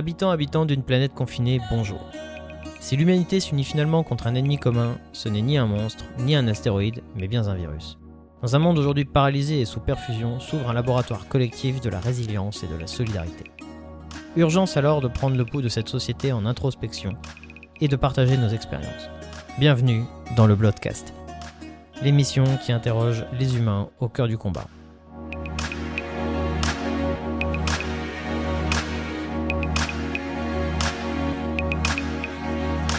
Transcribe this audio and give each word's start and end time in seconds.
Habitants, 0.00 0.30
habitants 0.30 0.64
d'une 0.64 0.82
planète 0.82 1.12
confinée, 1.12 1.60
bonjour. 1.70 2.00
Si 2.80 2.96
l'humanité 2.96 3.38
s'unit 3.38 3.64
finalement 3.64 4.02
contre 4.02 4.28
un 4.28 4.34
ennemi 4.34 4.56
commun, 4.56 4.96
ce 5.12 5.28
n'est 5.28 5.42
ni 5.42 5.58
un 5.58 5.66
monstre, 5.66 6.06
ni 6.20 6.34
un 6.34 6.48
astéroïde, 6.48 7.02
mais 7.16 7.28
bien 7.28 7.48
un 7.48 7.54
virus. 7.54 7.98
Dans 8.40 8.56
un 8.56 8.60
monde 8.60 8.78
aujourd'hui 8.78 9.04
paralysé 9.04 9.60
et 9.60 9.66
sous 9.66 9.80
perfusion, 9.80 10.40
s'ouvre 10.40 10.70
un 10.70 10.72
laboratoire 10.72 11.28
collectif 11.28 11.82
de 11.82 11.90
la 11.90 12.00
résilience 12.00 12.64
et 12.64 12.66
de 12.66 12.76
la 12.76 12.86
solidarité. 12.86 13.44
Urgence 14.36 14.78
alors 14.78 15.02
de 15.02 15.08
prendre 15.08 15.36
le 15.36 15.44
pouls 15.44 15.60
de 15.60 15.68
cette 15.68 15.90
société 15.90 16.32
en 16.32 16.46
introspection 16.46 17.12
et 17.82 17.88
de 17.88 17.96
partager 17.96 18.38
nos 18.38 18.48
expériences. 18.48 19.10
Bienvenue 19.58 20.04
dans 20.34 20.46
le 20.46 20.56
Bloodcast, 20.56 21.12
l'émission 22.02 22.44
qui 22.64 22.72
interroge 22.72 23.26
les 23.38 23.58
humains 23.58 23.90
au 24.00 24.08
cœur 24.08 24.28
du 24.28 24.38
combat. 24.38 24.66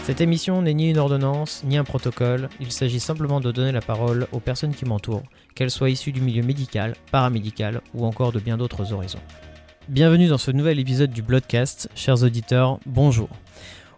Cette 0.04 0.20
émission 0.20 0.64
n'est 0.64 0.74
ni 0.74 0.90
une 0.90 0.98
ordonnance, 0.98 1.64
ni 1.64 1.78
un 1.78 1.84
protocole, 1.84 2.50
il 2.60 2.72
s'agit 2.72 3.00
simplement 3.00 3.40
de 3.40 3.52
donner 3.52 3.72
la 3.72 3.82
parole 3.82 4.28
aux 4.32 4.40
personnes 4.40 4.74
qui 4.74 4.86
m'entourent, 4.86 5.22
qu'elles 5.54 5.70
soient 5.70 5.92
issues 5.92 6.12
du 6.12 6.22
milieu 6.22 6.42
médical, 6.42 6.96
paramédical 7.12 7.82
ou 7.94 8.06
encore 8.06 8.32
de 8.32 8.40
bien 8.40 8.58
d'autres 8.58 8.94
horizons. 8.94 9.22
Bienvenue 9.90 10.28
dans 10.28 10.40
ce 10.40 10.50
nouvel 10.50 10.80
épisode 10.80 11.12
du 11.12 11.22
Bloodcast, 11.22 11.88
chers 11.96 12.24
auditeurs, 12.24 12.80
bonjour. 12.88 13.30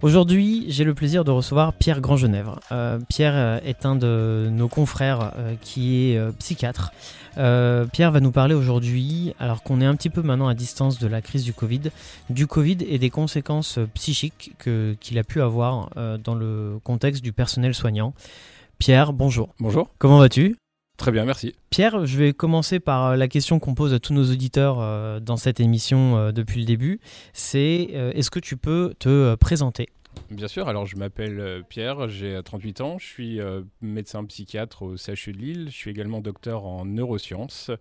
Aujourd'hui, 0.03 0.65
j'ai 0.67 0.83
le 0.83 0.93
plaisir 0.93 1.23
de 1.23 1.31
recevoir 1.31 1.71
Pierre 1.71 2.01
Grandgenèvre. 2.01 2.59
Euh, 2.73 2.99
Pierre 3.07 3.35
euh, 3.37 3.59
est 3.63 3.85
un 3.85 3.95
de 3.95 4.49
nos 4.51 4.67
confrères 4.67 5.31
euh, 5.37 5.55
qui 5.61 6.11
est 6.11 6.37
psychiatre. 6.39 6.91
Pierre 7.35 8.11
va 8.11 8.19
nous 8.19 8.31
parler 8.31 8.53
aujourd'hui, 8.53 9.33
alors 9.39 9.63
qu'on 9.63 9.79
est 9.79 9.85
un 9.85 9.95
petit 9.95 10.09
peu 10.09 10.21
maintenant 10.21 10.49
à 10.49 10.53
distance 10.53 10.99
de 10.99 11.07
la 11.07 11.21
crise 11.21 11.45
du 11.45 11.53
Covid, 11.53 11.83
du 12.29 12.47
Covid 12.47 12.79
et 12.87 12.99
des 12.99 13.09
conséquences 13.09 13.79
psychiques 13.93 14.51
qu'il 14.99 15.17
a 15.17 15.23
pu 15.23 15.41
avoir 15.41 15.89
dans 16.23 16.35
le 16.35 16.79
contexte 16.83 17.23
du 17.23 17.33
personnel 17.33 17.73
soignant. 17.73 18.13
Pierre, 18.77 19.13
bonjour. 19.13 19.55
Bonjour. 19.59 19.89
Comment 19.97 20.19
vas-tu? 20.19 20.57
Très 21.03 21.11
bien, 21.11 21.25
merci. 21.25 21.53
Pierre, 21.69 22.05
je 22.05 22.17
vais 22.17 22.31
commencer 22.31 22.79
par 22.79 23.17
la 23.17 23.27
question 23.27 23.59
qu'on 23.59 23.75
pose 23.75 23.93
à 23.93 23.99
tous 23.99 24.13
nos 24.13 24.23
auditeurs 24.31 25.19
dans 25.19 25.35
cette 25.35 25.59
émission 25.59 26.31
depuis 26.31 26.61
le 26.61 26.65
début. 26.65 27.01
C'est 27.33 27.89
est-ce 28.15 28.31
que 28.31 28.39
tu 28.39 28.55
peux 28.55 28.93
te 28.99 29.35
présenter? 29.35 29.89
Bien 30.29 30.47
sûr, 30.47 30.67
alors 30.67 30.85
je 30.85 30.95
m'appelle 30.95 31.39
euh, 31.39 31.61
Pierre, 31.67 32.09
j'ai 32.09 32.41
38 32.41 32.81
ans, 32.81 32.97
je 32.97 33.05
suis 33.05 33.39
euh, 33.39 33.61
médecin 33.81 34.23
psychiatre 34.25 34.81
au 34.83 34.95
CHU 34.97 35.31
de 35.31 35.37
Lille, 35.37 35.65
je 35.69 35.75
suis 35.75 35.91
également 35.91 36.21
docteur 36.21 36.65
en 36.65 36.85
neurosciences 36.85 37.71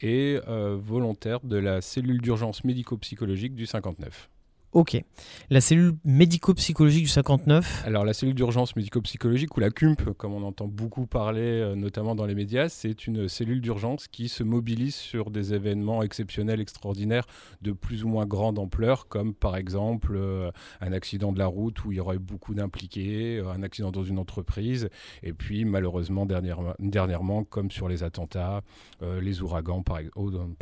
et 0.00 0.38
euh, 0.48 0.76
volontaire 0.80 1.40
de 1.40 1.56
la 1.56 1.80
cellule 1.80 2.20
d'urgence 2.20 2.64
médico-psychologique 2.64 3.54
du 3.54 3.66
59. 3.66 4.29
Ok. 4.72 5.02
La 5.50 5.60
cellule 5.60 5.94
médico-psychologique 6.04 7.02
du 7.02 7.08
59 7.08 7.82
Alors 7.86 8.04
la 8.04 8.12
cellule 8.12 8.36
d'urgence 8.36 8.76
médico-psychologique 8.76 9.56
ou 9.56 9.60
la 9.60 9.70
CUMP, 9.70 10.12
comme 10.16 10.32
on 10.32 10.44
entend 10.44 10.68
beaucoup 10.68 11.06
parler 11.06 11.40
euh, 11.40 11.74
notamment 11.74 12.14
dans 12.14 12.24
les 12.24 12.36
médias, 12.36 12.68
c'est 12.68 13.08
une 13.08 13.28
cellule 13.28 13.60
d'urgence 13.60 14.06
qui 14.06 14.28
se 14.28 14.44
mobilise 14.44 14.94
sur 14.94 15.32
des 15.32 15.54
événements 15.54 16.04
exceptionnels, 16.04 16.60
extraordinaires, 16.60 17.26
de 17.62 17.72
plus 17.72 18.04
ou 18.04 18.08
moins 18.08 18.26
grande 18.26 18.60
ampleur, 18.60 19.08
comme 19.08 19.34
par 19.34 19.56
exemple 19.56 20.12
euh, 20.14 20.52
un 20.80 20.92
accident 20.92 21.32
de 21.32 21.40
la 21.40 21.46
route 21.46 21.84
où 21.84 21.90
il 21.90 21.96
y 21.96 22.00
aurait 22.00 22.18
beaucoup 22.18 22.54
d'impliqués, 22.54 23.38
euh, 23.38 23.50
un 23.50 23.64
accident 23.64 23.90
dans 23.90 24.04
une 24.04 24.20
entreprise, 24.20 24.88
et 25.24 25.32
puis 25.32 25.64
malheureusement 25.64 26.26
dernièrement, 26.26 27.42
comme 27.42 27.72
sur 27.72 27.88
les 27.88 28.04
attentats, 28.04 28.62
les 29.00 29.42
ouragans 29.42 29.82
par 29.82 29.98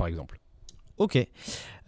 exemple. 0.07 0.41
Ok. 0.99 1.27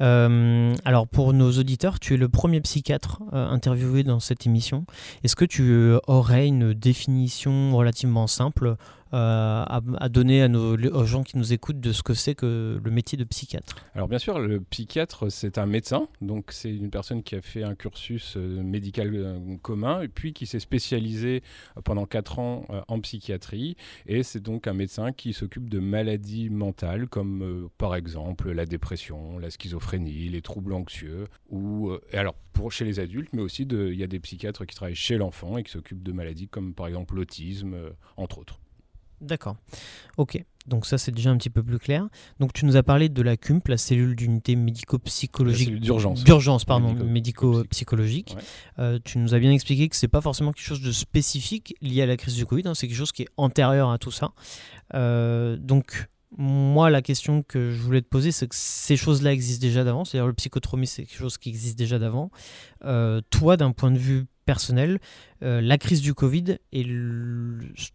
Euh, 0.00 0.74
alors 0.84 1.06
pour 1.06 1.32
nos 1.32 1.50
auditeurs, 1.52 2.00
tu 2.00 2.14
es 2.14 2.16
le 2.16 2.28
premier 2.28 2.60
psychiatre 2.60 3.20
euh, 3.32 3.46
interviewé 3.48 4.02
dans 4.02 4.20
cette 4.20 4.46
émission. 4.46 4.86
Est-ce 5.24 5.36
que 5.36 5.44
tu 5.44 5.94
aurais 6.06 6.46
une 6.46 6.72
définition 6.72 7.76
relativement 7.76 8.26
simple 8.26 8.76
euh, 9.12 9.64
à, 9.66 10.08
donner 10.08 10.40
à 10.42 10.46
nos, 10.46 10.76
aux 10.76 11.04
gens 11.04 11.24
qui 11.24 11.36
nous 11.36 11.52
écoutent 11.52 11.80
de 11.80 11.90
ce 11.90 12.04
que 12.04 12.14
c'est 12.14 12.36
que 12.36 12.80
le 12.82 12.90
métier 12.92 13.18
de 13.18 13.24
psychiatre. 13.24 13.74
Alors 13.94 14.06
bien 14.06 14.20
sûr, 14.20 14.38
le 14.38 14.60
psychiatre, 14.60 15.30
c'est 15.30 15.58
un 15.58 15.66
médecin, 15.66 16.06
donc 16.20 16.52
c'est 16.52 16.70
une 16.70 16.90
personne 16.90 17.24
qui 17.24 17.34
a 17.34 17.40
fait 17.40 17.64
un 17.64 17.74
cursus 17.74 18.34
euh, 18.36 18.62
médical 18.62 19.10
euh, 19.12 19.56
commun, 19.62 20.02
et 20.02 20.08
puis 20.08 20.32
qui 20.32 20.46
s'est 20.46 20.60
spécialisé 20.60 21.42
pendant 21.84 22.06
4 22.06 22.38
ans 22.38 22.66
en 22.86 23.00
psychiatrie, 23.00 23.76
et 24.06 24.22
c'est 24.22 24.40
donc 24.40 24.68
un 24.68 24.74
médecin 24.74 25.12
qui 25.12 25.32
s'occupe 25.32 25.68
de 25.68 25.80
maladies 25.80 26.48
mentales, 26.48 27.08
comme 27.08 27.68
par 27.78 27.96
exemple 27.96 28.52
la 28.52 28.66
dépression, 28.66 29.38
la 29.38 29.50
schizophrénie, 29.50 30.28
les 30.28 30.42
troubles 30.42 30.72
anxieux, 30.72 31.26
ou 31.48 31.92
alors 32.12 32.34
pour 32.52 32.70
chez 32.70 32.84
les 32.84 33.00
adultes, 33.00 33.30
mais 33.32 33.42
aussi 33.42 33.62
il 33.62 33.94
y 33.94 34.04
a 34.04 34.06
des 34.06 34.20
psychiatres 34.20 34.64
qui 34.66 34.76
travaillent 34.76 34.94
chez 34.94 35.16
l'enfant 35.16 35.58
et 35.58 35.62
qui 35.62 35.72
s'occupent 35.72 36.02
de 36.02 36.12
maladies 36.12 36.48
comme 36.48 36.74
par 36.74 36.86
exemple 36.86 37.16
l'autisme, 37.16 37.76
entre 38.16 38.38
autres. 38.38 38.60
D'accord. 39.20 39.56
Ok. 40.16 40.42
Donc 40.66 40.86
ça 40.86 40.98
c'est 40.98 41.10
déjà 41.10 41.30
un 41.30 41.36
petit 41.36 41.50
peu 41.50 41.62
plus 41.62 41.78
clair. 41.78 42.08
Donc 42.38 42.52
tu 42.52 42.66
nous 42.66 42.76
as 42.76 42.82
parlé 42.82 43.08
de 43.08 43.22
la 43.22 43.36
CUMP, 43.36 43.62
la 43.68 43.76
cellule 43.76 44.14
d'unité 44.14 44.56
médico-psychologique 44.56 45.80
d'urgence. 45.80 46.22
D'urgence, 46.22 46.64
pardon, 46.64 46.92
médico-psychologique. 46.92 48.36
Euh, 48.78 48.98
tu 49.02 49.18
nous 49.18 49.34
as 49.34 49.38
bien 49.38 49.52
expliqué 49.52 49.88
que 49.88 49.96
c'est 49.96 50.08
pas 50.08 50.20
forcément 50.20 50.52
quelque 50.52 50.66
chose 50.66 50.82
de 50.82 50.92
spécifique 50.92 51.74
lié 51.80 52.02
à 52.02 52.06
la 52.06 52.16
crise 52.16 52.34
du 52.34 52.46
Covid, 52.46 52.62
hein, 52.66 52.74
c'est 52.74 52.86
quelque 52.88 52.96
chose 52.96 53.12
qui 53.12 53.22
est 53.22 53.28
antérieur 53.36 53.90
à 53.90 53.98
tout 53.98 54.10
ça. 54.12 54.32
Euh, 54.94 55.56
donc 55.56 56.08
moi, 56.36 56.90
la 56.90 57.02
question 57.02 57.42
que 57.42 57.70
je 57.70 57.82
voulais 57.82 58.02
te 58.02 58.08
poser, 58.08 58.30
c'est 58.30 58.46
que 58.46 58.54
ces 58.54 58.96
choses-là 58.96 59.32
existent 59.32 59.62
déjà 59.62 59.82
d'avant. 59.82 60.04
C'est-à-dire 60.04 60.28
le 60.28 60.32
psychotromie, 60.32 60.86
c'est 60.86 61.04
quelque 61.04 61.18
chose 61.18 61.38
qui 61.38 61.48
existe 61.48 61.76
déjà 61.76 61.98
d'avant. 61.98 62.30
Euh, 62.84 63.20
toi, 63.30 63.56
d'un 63.56 63.72
point 63.72 63.90
de 63.90 63.98
vue 63.98 64.26
personnel, 64.46 65.00
euh, 65.42 65.60
la 65.62 65.78
crise 65.78 66.02
du 66.02 66.12
Covid 66.12 66.58
et 66.72 66.84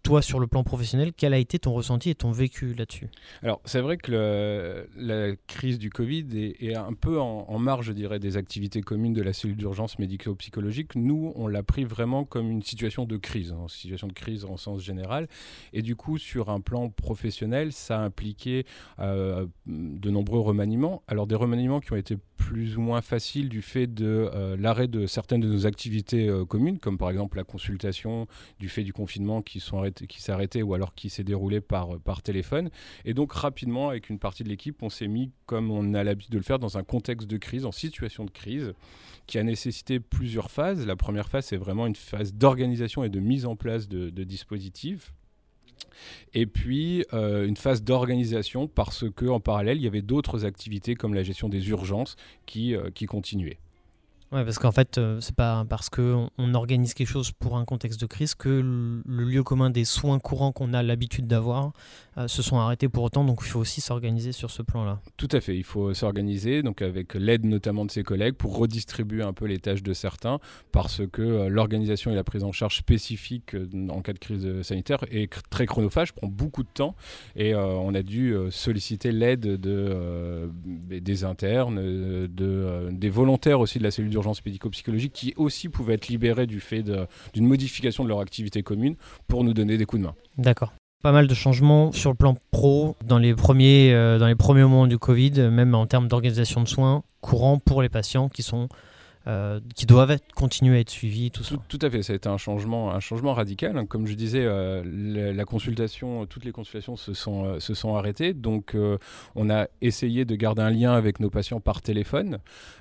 toi 0.02 0.22
sur 0.22 0.40
le 0.40 0.48
plan 0.48 0.64
professionnel, 0.64 1.12
quel 1.16 1.34
a 1.34 1.38
été 1.38 1.60
ton 1.60 1.74
ressenti 1.74 2.10
et 2.10 2.16
ton 2.16 2.32
vécu 2.32 2.74
là-dessus? 2.74 3.08
Alors 3.44 3.62
c'est 3.66 3.82
vrai 3.82 3.98
que 3.98 4.88
la 4.96 5.36
crise 5.48 5.78
du 5.78 5.90
Covid 5.90 6.26
est, 6.60 6.76
un 6.76 6.94
peu 6.94 7.20
en, 7.20 7.60
marge, 7.60 7.88
je 7.88 7.92
dirais, 7.92 8.20
des 8.20 8.38
activités 8.38 8.82
communes 8.82 9.14
de 9.14 9.22
la 9.22 9.34
cellule 9.34 9.58
d'urgence 9.58 10.00
médico-psychologique. 10.00 10.96
Nous, 10.96 11.34
on 11.36 11.48
l'a 11.48 11.64
pris 11.64 11.84
vraiment 11.84 12.26
comme 12.26 12.50
une 12.50 12.64
situation 12.64 13.06
de 13.06 13.18
crise, 13.18 13.52
en 13.52 13.68
situation 13.68 14.08
de 14.08 14.14
crise 14.14 14.46
en 14.46 14.58
sens 14.58 14.82
général. 14.82 15.28
Et 15.74 15.82
du 15.82 15.96
coup, 15.96 16.18
sur 16.18 16.50
un 16.50 16.62
plan 16.62 16.90
professionnel, 16.90 17.72
ça 17.72 18.00
a 18.00 18.04
impliqué 18.04 18.66
euh, 19.00 19.46
de 19.68 20.10
nombreux 20.10 20.40
remaniements. 20.40 21.04
Alors 21.08 21.28
des 21.28 21.36
remaniements 21.36 21.80
qui 21.80 21.94
ont 21.94 21.98
été 21.98 22.18
plus 22.38 22.78
ou 22.78 22.82
moins 22.82 23.02
faciles 23.02 23.50
du 23.50 23.62
fait 23.62 23.88
de 23.88 24.30
euh, 24.34 24.58
l'arrêt 24.60 24.88
de 24.88 25.06
certaines 25.08 25.42
de 25.42 25.48
nos 25.48 25.66
activités 25.66 26.30
communes, 26.48 26.80
comme 26.80 26.98
par 26.98 27.10
exemple 27.10 27.35
la 27.36 27.44
consultation 27.44 28.28
du 28.60 28.70
fait 28.70 28.84
du 28.84 28.94
confinement 28.94 29.42
qui 29.42 29.60
s'est 29.60 30.32
arrêté 30.32 30.64
ou 30.64 30.74
alors 30.74 30.96
qui 30.96 31.10
s'est 31.10 31.24
déroulé 31.24 31.62
par, 31.62 32.00
par 32.00 32.22
téléphone. 32.22 32.70
Et 33.06 33.14
donc 33.14 33.34
rapidement, 33.34 33.90
avec 33.90 34.10
une 34.10 34.20
partie 34.20 34.44
de 34.44 34.50
l'équipe, 34.50 34.82
on 34.82 34.90
s'est 34.90 35.08
mis, 35.08 35.32
comme 35.46 35.72
on 35.72 35.94
a 35.94 36.04
l'habitude 36.04 36.32
de 36.32 36.38
le 36.38 36.44
faire, 36.44 36.60
dans 36.60 36.78
un 36.78 36.84
contexte 36.84 37.28
de 37.28 37.38
crise, 37.38 37.66
en 37.66 37.72
situation 37.72 38.26
de 38.26 38.32
crise, 38.32 38.74
qui 39.28 39.38
a 39.38 39.44
nécessité 39.44 40.00
plusieurs 40.00 40.52
phases. 40.52 40.86
La 40.86 40.96
première 40.96 41.30
phase, 41.30 41.46
c'est 41.46 41.58
vraiment 41.58 41.88
une 41.88 41.96
phase 41.96 42.34
d'organisation 42.34 43.04
et 43.04 43.10
de 43.10 43.20
mise 43.20 43.46
en 43.46 43.56
place 43.56 43.88
de, 43.88 44.10
dispositifs. 44.24 45.14
Et 46.34 46.46
puis 46.46 47.06
euh, 47.14 47.48
une 47.48 47.58
phase 47.58 47.84
d'organisation 47.84 48.68
parce 48.68 49.06
que 49.12 49.26
en 49.26 49.40
parallèle 49.40 49.78
il 49.78 49.84
y 49.84 49.88
avait 49.88 50.02
d'autres 50.02 50.44
activités 50.44 50.96
comme 50.96 51.14
la 51.14 51.24
gestion 51.24 51.48
des 51.48 51.70
urgences 51.70 52.16
qui, 52.46 52.76
euh, 52.76 52.90
qui 52.92 53.06
continuaient. 53.06 53.60
Ouais, 54.32 54.44
parce 54.44 54.58
qu'en 54.58 54.72
fait, 54.72 54.98
euh, 54.98 55.20
c'est 55.22 55.36
pas 55.36 55.66
parce 55.70 55.90
qu'on 55.90 56.30
on 56.38 56.54
organise 56.56 56.96
quelque 56.96 57.08
chose 57.08 57.32
pour 57.32 57.58
un 57.58 57.66
contexte 57.66 58.02
de 58.02 58.08
crise 58.08 58.34
que 58.34 58.50
le 58.50 59.24
lieu 59.24 59.44
commun 59.44 59.70
des 59.70 59.86
soins 59.86 60.20
courants 60.20 60.52
qu'on 60.52 60.74
a 60.74 60.82
l'habitude 60.82 61.28
d'avoir 61.28 61.74
euh, 62.18 62.28
se 62.28 62.42
sont 62.42 62.58
arrêtés 62.58 62.90
pour 62.90 63.04
autant. 63.04 63.24
Donc 63.24 63.42
il 63.44 63.50
faut 63.50 63.60
aussi 63.60 63.82
s'organiser 63.82 64.32
sur 64.32 64.50
ce 64.50 64.64
plan-là. 64.64 65.00
Tout 65.18 65.28
à 65.32 65.42
fait, 65.42 65.56
il 65.56 65.64
faut 65.64 65.94
s'organiser, 65.94 66.64
donc 66.64 66.82
avec 66.82 67.14
l'aide 67.14 67.46
notamment 67.46 67.86
de 67.86 67.92
ses 67.92 68.02
collègues, 68.02 68.34
pour 68.34 68.58
redistribuer 68.58 69.22
un 69.22 69.34
peu 69.34 69.46
les 69.46 69.60
tâches 69.60 69.84
de 69.84 69.94
certains, 69.94 70.40
parce 70.72 71.02
que 71.12 71.22
euh, 71.22 71.50
l'organisation 71.50 72.12
et 72.12 72.16
la 72.16 72.24
prise 72.24 72.44
en 72.44 72.52
charge 72.52 72.78
spécifique 72.78 73.56
en 73.90 74.02
cas 74.02 74.14
de 74.14 74.20
crise 74.20 74.62
sanitaire 74.64 75.00
est 75.12 75.32
très 75.52 75.68
chronophage, 75.68 76.14
prend 76.14 76.28
beaucoup 76.28 76.64
de 76.64 76.70
temps, 76.74 76.96
et 77.36 77.54
on 77.56 77.94
a 77.94 78.02
dû 78.02 78.36
solliciter 78.50 79.12
l'aide 79.12 79.42
de, 79.42 80.50
des 80.66 81.24
internes, 81.24 81.76
de, 81.76 82.90
des 82.92 83.10
volontaires 83.10 83.60
aussi 83.60 83.78
de 83.78 83.84
la 83.84 83.92
cellule 83.92 84.15
d'urgence 84.16 84.44
médico-psychologique 84.46 85.14
qui 85.14 85.34
aussi 85.36 85.68
pouvaient 85.68 85.96
être 85.96 86.08
libérés 86.08 86.48
du 86.48 86.62
fait 86.62 86.84
d'une 87.34 87.46
modification 87.46 88.04
de 88.06 88.10
leur 88.10 88.22
activité 88.22 88.64
commune 88.64 88.96
pour 89.28 89.44
nous 89.44 89.54
donner 89.54 89.78
des 89.78 89.86
coups 89.86 90.02
de 90.02 90.08
main. 90.08 90.16
D'accord 90.38 90.74
pas 91.04 91.12
mal 91.12 91.28
de 91.28 91.36
changements 91.36 91.92
sur 91.92 92.10
le 92.10 92.16
plan 92.16 92.36
pro 92.50 92.96
dans 93.06 93.20
les 93.20 93.36
premiers, 93.36 93.94
euh, 93.94 94.18
dans 94.18 94.26
les 94.26 94.34
premiers 94.34 94.64
moments 94.64 94.88
du 94.88 94.98
Covid, 94.98 95.34
même 95.52 95.76
en 95.76 95.86
termes 95.86 96.08
d'organisation 96.08 96.64
de 96.64 96.68
soins 96.68 97.04
courants 97.22 97.60
pour 97.60 97.84
les 97.84 97.90
patients 97.90 98.28
qui 98.28 98.42
sont 98.42 98.70
euh, 99.28 99.60
qui 99.74 99.88
doivent 99.88 100.12
être, 100.12 100.34
continuer 100.36 100.78
à 100.78 100.80
être 100.82 100.92
suivis, 100.92 101.32
tout, 101.32 101.42
tout 101.42 101.56
ça. 101.56 101.56
Tout 101.68 101.80
à 101.82 101.90
fait, 101.90 102.04
ça 102.04 102.14
a 102.14 102.16
été 102.16 102.30
un 102.30 102.38
changement, 102.38 102.92
un 102.92 103.00
changement 103.00 103.34
radical. 103.34 103.76
Hein. 103.76 103.88
Comme 103.88 104.06
je 104.06 104.14
disais, 104.14 104.44
euh, 104.44 104.84
la, 104.86 105.34
la, 105.34 105.46
consultation, 105.46 106.28
toutes 106.28 106.46
les 106.46 106.52
consultations 106.52 106.96
se 106.96 107.16
sont, 107.16 107.46
euh, 107.46 107.60
se 107.60 107.74
sont 107.74 107.96
arrêtées. 107.96 108.34
Donc, 108.34 108.78
on 109.36 109.50
a 109.50 109.68
essayé 109.82 110.26
de 110.26 110.36
garder 110.36 110.62
un 110.62 110.70
lien 110.70 110.94
avec 110.94 111.20
nos 111.20 111.32
patients 111.32 111.60
par 111.60 111.82
téléphone. 111.82 112.38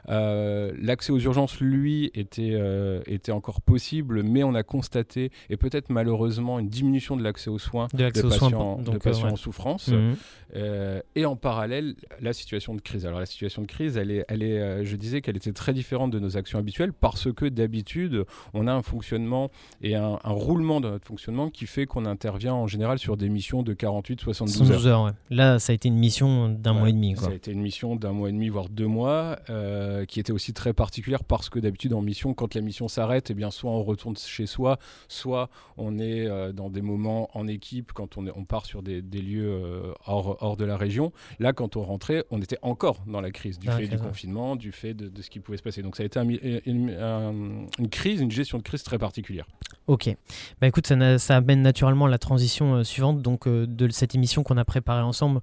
L'accès 0.07 1.13
aux 1.13 1.19
urgences, 1.19 1.61
lui, 1.61 2.11
était, 2.15 2.61
était 3.07 3.33
encore 3.33 3.63
possible, 3.63 4.23
mais 4.23 4.45
on 4.45 4.55
a 4.55 4.63
constaté, 4.63 5.31
et 5.49 5.57
peut-être 5.57 5.89
malheureusement, 5.89 6.59
une 6.59 6.69
diminution 6.69 7.17
de 7.17 7.23
l'accès 7.23 7.49
aux 7.49 7.59
soins 7.59 7.89
de, 7.95 8.11
de 8.11 8.21
aux 8.21 8.29
patients, 8.29 8.51
soins, 8.51 8.93
de 8.95 8.99
patients 8.99 9.27
ouais. 9.27 9.33
en 9.33 9.37
souffrance. 9.37 9.89
Mhm. 9.89 10.17
Mmh. 10.55 11.01
et 11.17 11.25
en 11.25 11.37
parallèle, 11.37 11.97
la 12.21 12.33
situation 12.33 12.75
de 12.75 12.81
crise. 12.81 13.07
Alors, 13.07 13.19
la 13.19 13.27
situation 13.27 13.63
de 13.63 13.67
crise, 13.67 13.97
elle 13.97 14.11
est, 14.11 14.25
elle 14.29 14.43
est, 14.43 14.85
je 14.85 14.97
disais 14.97 15.21
qu'elle 15.21 15.37
était 15.37 15.53
très 15.53 15.73
différente 15.73 16.11
de 16.11 16.19
nos 16.19 16.34
actions 16.37 16.59
habituelles 16.59 16.93
parce 16.93 17.33
que 17.33 17.47
d'habitude, 17.47 18.25
on 18.53 18.67
a 18.67 18.73
un 18.73 18.83
fonctionnement 18.83 19.51
et 19.83 19.95
un, 19.95 20.19
un, 20.23 20.31
roulement 20.31 20.81
de 20.81 20.89
notre 20.89 21.07
fonctionnement 21.07 21.51
qui 21.51 21.67
fait 21.67 21.87
qu'on 21.87 22.07
intervient 22.07 22.55
en 22.55 22.67
général 22.67 22.99
sur 22.99 23.17
des 23.17 23.29
missions 23.29 23.63
de 23.63 23.75
48-72 23.75 24.71
heures. 24.71 24.87
heures 24.87 25.05
ouais. 25.05 25.11
Là, 25.31 25.59
ça 25.59 25.73
a 25.73 25.75
été 25.75 25.89
une 25.89 25.99
mission 25.99 26.49
d'un 26.49 26.73
ouais, 26.73 26.79
mois 26.79 26.89
et 26.89 26.93
demi. 26.93 27.15
Quoi. 27.15 27.25
Ça 27.25 27.31
a 27.31 27.35
été 27.35 27.53
une 27.53 27.61
mission 27.61 27.97
d'un 27.97 28.13
mois 28.13 28.29
et 28.29 28.33
demi, 28.33 28.49
voire 28.49 28.69
deux 28.69 28.87
mois, 28.87 29.39
euh, 29.51 30.05
qui 30.05 30.21
était 30.21 30.33
aussi 30.33 30.53
très 30.53 30.73
particulière 30.73 31.25
parce 31.25 31.49
que 31.49 31.59
d'habitude, 31.59 31.93
en 31.93 32.03
mission, 32.03 32.35
quand 32.35 32.55
la 32.55 32.61
mission 32.61 32.89
s'arrête, 32.89 33.31
eh 33.31 33.35
bien, 33.35 33.51
soit 33.51 33.71
on 33.71 33.83
retourne 33.83 34.17
chez 34.17 34.47
soi, 34.47 34.79
soit 35.09 35.51
on 35.77 35.99
est 35.99 36.27
euh, 36.27 36.53
dans 36.53 36.71
des 36.71 36.83
moments 36.83 37.31
en 37.35 37.47
équipe 37.47 37.93
quand 37.93 38.17
on, 38.17 38.27
est, 38.27 38.33
on 38.35 38.45
part 38.45 38.67
sur 38.67 38.83
des, 38.83 39.03
des 39.03 39.21
lieux 39.21 39.49
euh, 39.49 39.93
hors, 40.07 40.43
hors, 40.43 40.57
de 40.57 40.65
la 40.65 40.77
région. 40.77 41.13
Là, 41.39 41.53
quand 41.53 41.77
on 41.77 41.83
rentrait, 41.83 42.25
on 42.31 42.41
était 42.41 42.59
encore 42.63 43.03
dans 43.07 43.21
la 43.21 43.31
crise 43.31 43.59
du 43.59 43.69
ah, 43.69 43.77
fait 43.77 43.89
du 43.89 43.99
confinement, 43.99 44.57
du 44.57 44.73
fait 44.73 44.95
de, 44.95 45.09
de, 45.09 45.23
ce 45.23 45.31
qui 45.31 45.41
pouvait 45.41 45.59
se 45.59 45.63
passer. 45.63 45.83
Donc, 45.83 45.97
ça 45.97 46.03
a 46.03 46.07
été 46.07 46.19
une, 46.31 46.91
un, 46.91 47.33
une, 47.79 47.89
crise, 47.91 48.21
une 48.21 48.31
gestion 48.31 48.59
de 48.59 48.63
crise 48.63 48.83
très 48.83 48.99
particulière. 48.99 49.47
Ok. 49.87 50.15
Bah 50.61 50.67
écoute, 50.67 50.87
ça, 51.19 51.37
amène 51.37 51.63
naturellement 51.63 52.07
la 52.07 52.19
transition 52.19 52.77
euh, 52.77 52.85
suivante 52.85 53.23
donc, 53.23 53.47
euh, 53.47 53.67
de 53.67 53.89
cette 53.91 54.15
émission 54.15 54.43
qu'on 54.43 54.57
a 54.57 54.65
préparée 54.65 55.03
ensemble. 55.03 55.41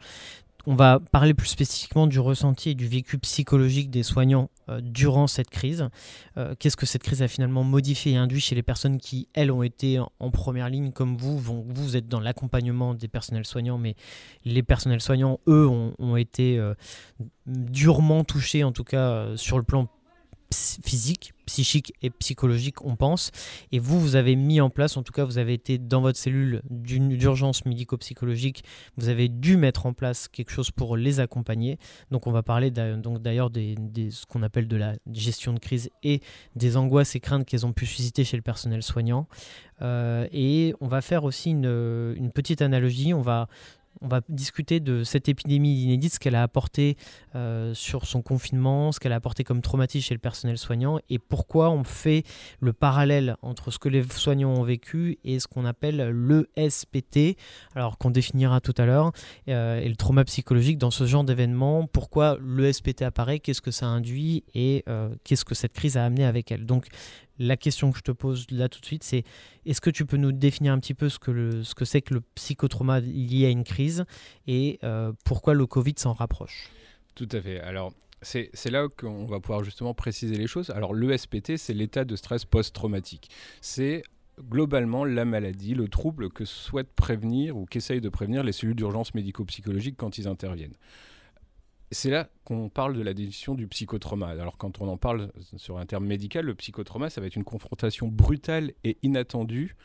On 0.68 0.75
va 0.75 1.00
parler 1.00 1.33
plus 1.33 1.48
spécifiquement 1.48 2.06
du 2.06 2.19
ressenti 2.19 2.69
et 2.69 2.75
du 2.75 2.88
vécu 2.88 3.18
psychologique 3.18 3.89
des 3.89 4.04
soignants 4.04 4.50
euh, 4.69 4.80
durant 4.81 5.25
cette 5.25 5.50
crise. 5.50 5.89
Euh, 6.38 6.54
Qu'est-ce 6.60 6.78
que 6.78 6.86
cette 6.86 7.01
crise 7.01 7.24
a 7.24 7.28
finalement 7.28 7.63
modifié 7.63 8.13
et 8.13 8.18
induit 8.18 8.42
chez 8.42 8.54
les 8.54 8.62
personnes 8.62 9.00
qui, 9.00 9.28
elles, 9.33 9.51
ont 9.51 9.63
été 9.63 10.00
en, 10.00 10.31
première 10.31 10.69
ligne, 10.69 10.92
comme 10.92 11.18
vous. 11.18 11.39
Vous 11.39 11.98
êtes 11.98 12.07
dans 12.07 12.19
l'accompagnement 12.19 12.94
des 12.94 13.07
personnels 13.07 13.45
soignants, 13.45 13.80
mais 13.80 13.95
les 14.45 14.62
personnels 14.62 15.01
soignants, 15.01 15.39
eux, 15.48 15.68
ont, 15.68 16.16
été 16.16 16.60
euh, 16.60 16.74
durement 17.48 18.24
touchés, 18.24 18.63
en 18.63 18.72
tout 18.72 18.83
cas 18.83 19.10
euh, 19.10 19.38
sur 19.38 19.57
le 19.57 19.63
plan 19.63 19.88
physique, 20.53 21.33
psychique 21.45 21.94
et 22.01 22.09
psychologique, 22.09 22.83
on 22.86 22.95
pense. 22.95 23.31
Et 23.71 23.80
vous, 23.80 24.00
vous 24.00 24.15
avez 24.15 24.36
mis 24.36 24.62
en 24.62 24.69
place, 24.69 24.98
en 24.98 25.03
tout 25.03 25.13
cas, 25.13 25.25
vous 25.25 25.38
avez 25.38 25.53
été 25.53 25.77
dans 25.77 26.01
votre 26.01 26.18
cellule 26.18 26.62
d'urgence 26.69 27.65
médico-psychologique, 27.65 28.63
vous 28.98 29.09
avez 29.09 29.27
dû 29.27 29.57
mettre 29.57 29.86
en 29.86 29.94
place 29.94 30.27
quelque 30.27 30.51
chose 30.51 30.71
pour 30.71 30.98
les 30.98 31.19
accompagner. 31.19 31.77
Donc, 32.12 32.27
on 32.27 32.31
va 32.31 32.44
parler 32.44 32.71
d'ailleurs 32.71 33.50
des, 33.50 33.75
ce 34.12 34.25
qu'on 34.25 34.44
appelle 34.44 34.68
de 34.68 34.77
la 34.77 34.94
gestion 35.12 35.53
de 35.53 35.59
crise 35.59 35.89
et 36.03 36.21
des 36.56 36.77
angoisses 36.77 37.15
et 37.15 37.19
craintes 37.19 37.45
qu'elles 37.45 37.65
ont 37.65 37.74
pu 37.74 37.86
susciter 37.86 38.24
chez 38.24 38.38
le 38.38 38.44
personnel 38.44 38.83
soignant. 38.83 39.27
Euh, 39.81 40.27
et 40.31 40.75
on 40.80 40.88
va 40.88 41.01
faire 41.01 41.24
aussi 41.24 41.50
une, 41.50 42.13
une 42.15 42.31
petite 42.31 42.62
analogie. 42.62 43.13
On 43.13 43.21
va 43.21 43.47
on 43.99 44.07
va 44.07 44.21
discuter 44.29 44.79
de 44.79 45.03
cette 45.03 45.29
épidémie 45.29 45.83
inédite, 45.83 46.13
ce 46.13 46.19
qu'elle 46.19 46.35
a 46.35 46.43
apporté 46.43 46.97
euh, 47.35 47.73
sur 47.73 48.05
son 48.05 48.21
confinement, 48.21 48.91
ce 48.91 48.99
qu'elle 48.99 49.11
a 49.11 49.15
apporté 49.15 49.43
comme 49.43 49.61
traumatisme 49.61 50.07
chez 50.07 50.13
le 50.13 50.19
personnel 50.19 50.57
soignant 50.57 50.99
et 51.09 51.19
pourquoi 51.19 51.69
on 51.69 51.83
fait 51.83 52.23
le 52.59 52.73
parallèle 52.73 53.35
entre 53.41 53.71
ce 53.71 53.79
que 53.79 53.89
les 53.89 54.03
soignants 54.03 54.53
ont 54.53 54.63
vécu 54.63 55.19
et 55.23 55.39
ce 55.39 55.47
qu'on 55.47 55.65
appelle 55.65 56.09
l'ESPT, 56.57 57.38
alors 57.75 57.97
qu'on 57.97 58.11
définira 58.11 58.61
tout 58.61 58.75
à 58.77 58.85
l'heure, 58.85 59.11
euh, 59.49 59.79
et 59.79 59.89
le 59.89 59.95
trauma 59.95 60.23
psychologique 60.23 60.77
dans 60.77 60.91
ce 60.91 61.05
genre 61.05 61.23
d'événement, 61.23 61.87
pourquoi 61.87 62.37
l'ESPT 62.44 63.01
apparaît, 63.01 63.39
qu'est-ce 63.39 63.61
que 63.61 63.71
ça 63.71 63.87
induit 63.87 64.44
et 64.53 64.83
euh, 64.87 65.09
qu'est-ce 65.23 65.45
que 65.45 65.55
cette 65.55 65.73
crise 65.73 65.97
a 65.97 66.05
amené 66.05 66.25
avec 66.25 66.51
elle. 66.51 66.65
La 67.41 67.57
question 67.57 67.91
que 67.91 67.97
je 67.97 68.03
te 68.03 68.11
pose 68.11 68.45
là 68.51 68.69
tout 68.69 68.79
de 68.79 68.85
suite, 68.85 69.03
c'est 69.03 69.23
est-ce 69.65 69.81
que 69.81 69.89
tu 69.89 70.05
peux 70.05 70.17
nous 70.17 70.31
définir 70.31 70.73
un 70.73 70.79
petit 70.79 70.93
peu 70.93 71.09
ce 71.09 71.19
que, 71.19 71.63
ce 71.63 71.75
que 71.75 71.85
c'est 71.85 72.01
que 72.01 72.13
le 72.13 72.21
psychotrauma 72.35 72.99
lié 72.99 73.47
à 73.47 73.49
une 73.49 73.63
crise 73.63 74.05
et 74.47 74.79
euh, 74.83 75.11
pourquoi 75.25 75.53
le 75.53 75.65
Covid 75.65 75.93
s'en 75.97 76.13
rapproche? 76.13 76.69
Tout 77.15 77.29
à 77.31 77.41
fait. 77.41 77.59
Alors, 77.59 77.93
c'est 78.21 78.51
là 78.69 78.88
qu'on 78.88 79.25
va 79.25 79.39
pouvoir 79.39 79.63
justement 79.63 79.93
préciser 79.93 80.35
les 80.35 80.47
choses. 80.47 80.69
Alors, 80.69 80.93
l'ESPT, 80.93 81.57
c'est 81.57 81.73
l'état 81.73 82.05
de 82.05 82.15
stress 82.15 82.45
post-traumatique. 82.45 83.29
C'est 83.61 84.03
globalement 84.39 85.03
la 85.03 85.25
maladie, 85.25 85.73
le 85.73 85.87
trouble 85.87 86.29
que 86.29 86.45
souhaitent 86.45 86.94
prévenir 86.94 87.57
ou 87.57 87.65
qu'essayent 87.65 88.01
de 88.01 88.09
prévenir 88.09 88.44
les 88.44 88.51
cellules 88.51 88.75
d'urgence 88.75 89.13
médico-psychologique 89.13 89.95
quand 89.97 90.17
ils 90.17 90.27
interviennent 90.27 90.75
c'est 91.91 92.09
là 92.09 92.29
qu'on 92.45 92.69
parle 92.69 92.95
de 92.95 93.01
la 93.01 93.13
définition 93.13 93.53
du 93.53 93.67
psychotrauma. 93.67 94.27
Alors 94.27 94.57
quand 94.57 94.81
on 94.81 94.88
en 94.88 94.97
parle 94.97 95.31
sur 95.57 95.77
un 95.77 95.85
terme 95.85 96.05
médical, 96.05 96.45
le 96.45 96.55
psychotrauma, 96.55 97.09
ça 97.09 97.21
va 97.21 97.27
être 97.27 97.35
une 97.35 97.43
confrontation 97.43 98.07
brutale 98.07 98.71
et 98.83 98.97
inattendue, 99.03 99.75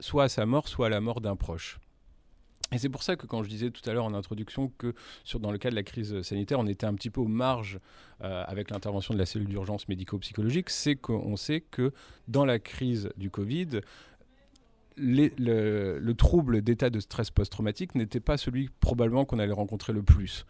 soit 0.00 0.24
à 0.24 0.28
sa 0.28 0.46
mort, 0.46 0.68
soit 0.68 0.86
à 0.86 0.88
la 0.88 1.00
mort 1.00 1.20
d'un 1.20 1.36
proche. 1.36 1.78
Et 2.72 2.78
c'est 2.78 2.88
pour 2.88 3.02
ça 3.02 3.16
que 3.16 3.26
quand 3.26 3.42
je 3.42 3.48
disais 3.48 3.70
tout 3.70 3.88
à 3.90 3.92
l'heure 3.92 4.04
en 4.04 4.14
introduction 4.14 4.72
que 4.78 4.94
dans 5.34 5.50
le 5.50 5.58
cas 5.58 5.70
de 5.70 5.74
la 5.74 5.82
crise 5.82 6.22
sanitaire, 6.22 6.58
on 6.60 6.66
était 6.66 6.86
un 6.86 6.94
petit 6.94 7.10
peu 7.10 7.20
aux 7.20 7.28
marges 7.28 7.80
euh, 8.22 8.44
avec 8.46 8.70
l'intervention 8.70 9.12
de 9.12 9.18
la 9.18 9.26
cellule 9.26 9.48
d'urgence 9.48 9.88
médico-psychologique, 9.88 10.70
c'est 10.70 10.94
qu'on 10.94 11.36
sait 11.36 11.62
que 11.62 11.92
dans 12.28 12.44
la 12.44 12.58
crise 12.60 13.10
du 13.16 13.28
Covid, 13.28 13.80
le 14.96 16.12
trouble 16.12 16.62
d'état 16.62 16.90
de 16.90 17.00
stress 17.00 17.30
post-traumatique 17.30 17.96
n'était 17.96 18.20
pas 18.20 18.36
celui 18.36 18.68
probablement 18.80 19.24
qu'on 19.24 19.40
allait 19.40 19.52
rencontrer 19.52 19.92
le 19.92 20.02
plus 20.02 20.46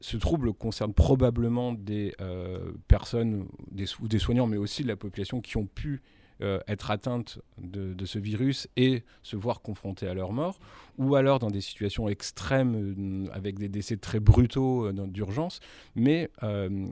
ce 0.00 0.16
trouble 0.16 0.52
concerne 0.52 0.92
probablement 0.94 1.72
des 1.72 2.14
euh, 2.20 2.72
personnes 2.86 3.48
des, 3.70 3.86
des 4.02 4.18
soignants, 4.18 4.46
mais 4.46 4.56
aussi 4.56 4.82
de 4.82 4.88
la 4.88 4.96
population 4.96 5.40
qui 5.40 5.56
ont 5.56 5.66
pu 5.66 6.02
euh, 6.40 6.60
être 6.68 6.92
atteintes 6.92 7.40
de, 7.58 8.04
ce 8.04 8.20
virus 8.20 8.68
et 8.76 9.02
se 9.22 9.34
voir 9.34 9.60
confrontés 9.60 10.06
à 10.06 10.14
leur 10.14 10.32
mort, 10.32 10.60
ou 10.96 11.16
alors 11.16 11.40
dans 11.40 11.50
des 11.50 11.60
situations 11.60 12.08
extrêmes 12.08 13.26
euh, 13.26 13.32
avec 13.32 13.58
des 13.58 13.68
décès 13.68 13.96
très 13.96 14.20
brutaux 14.20 14.86
euh, 14.86 15.06
d'urgence. 15.08 15.58
Mais 15.96 16.30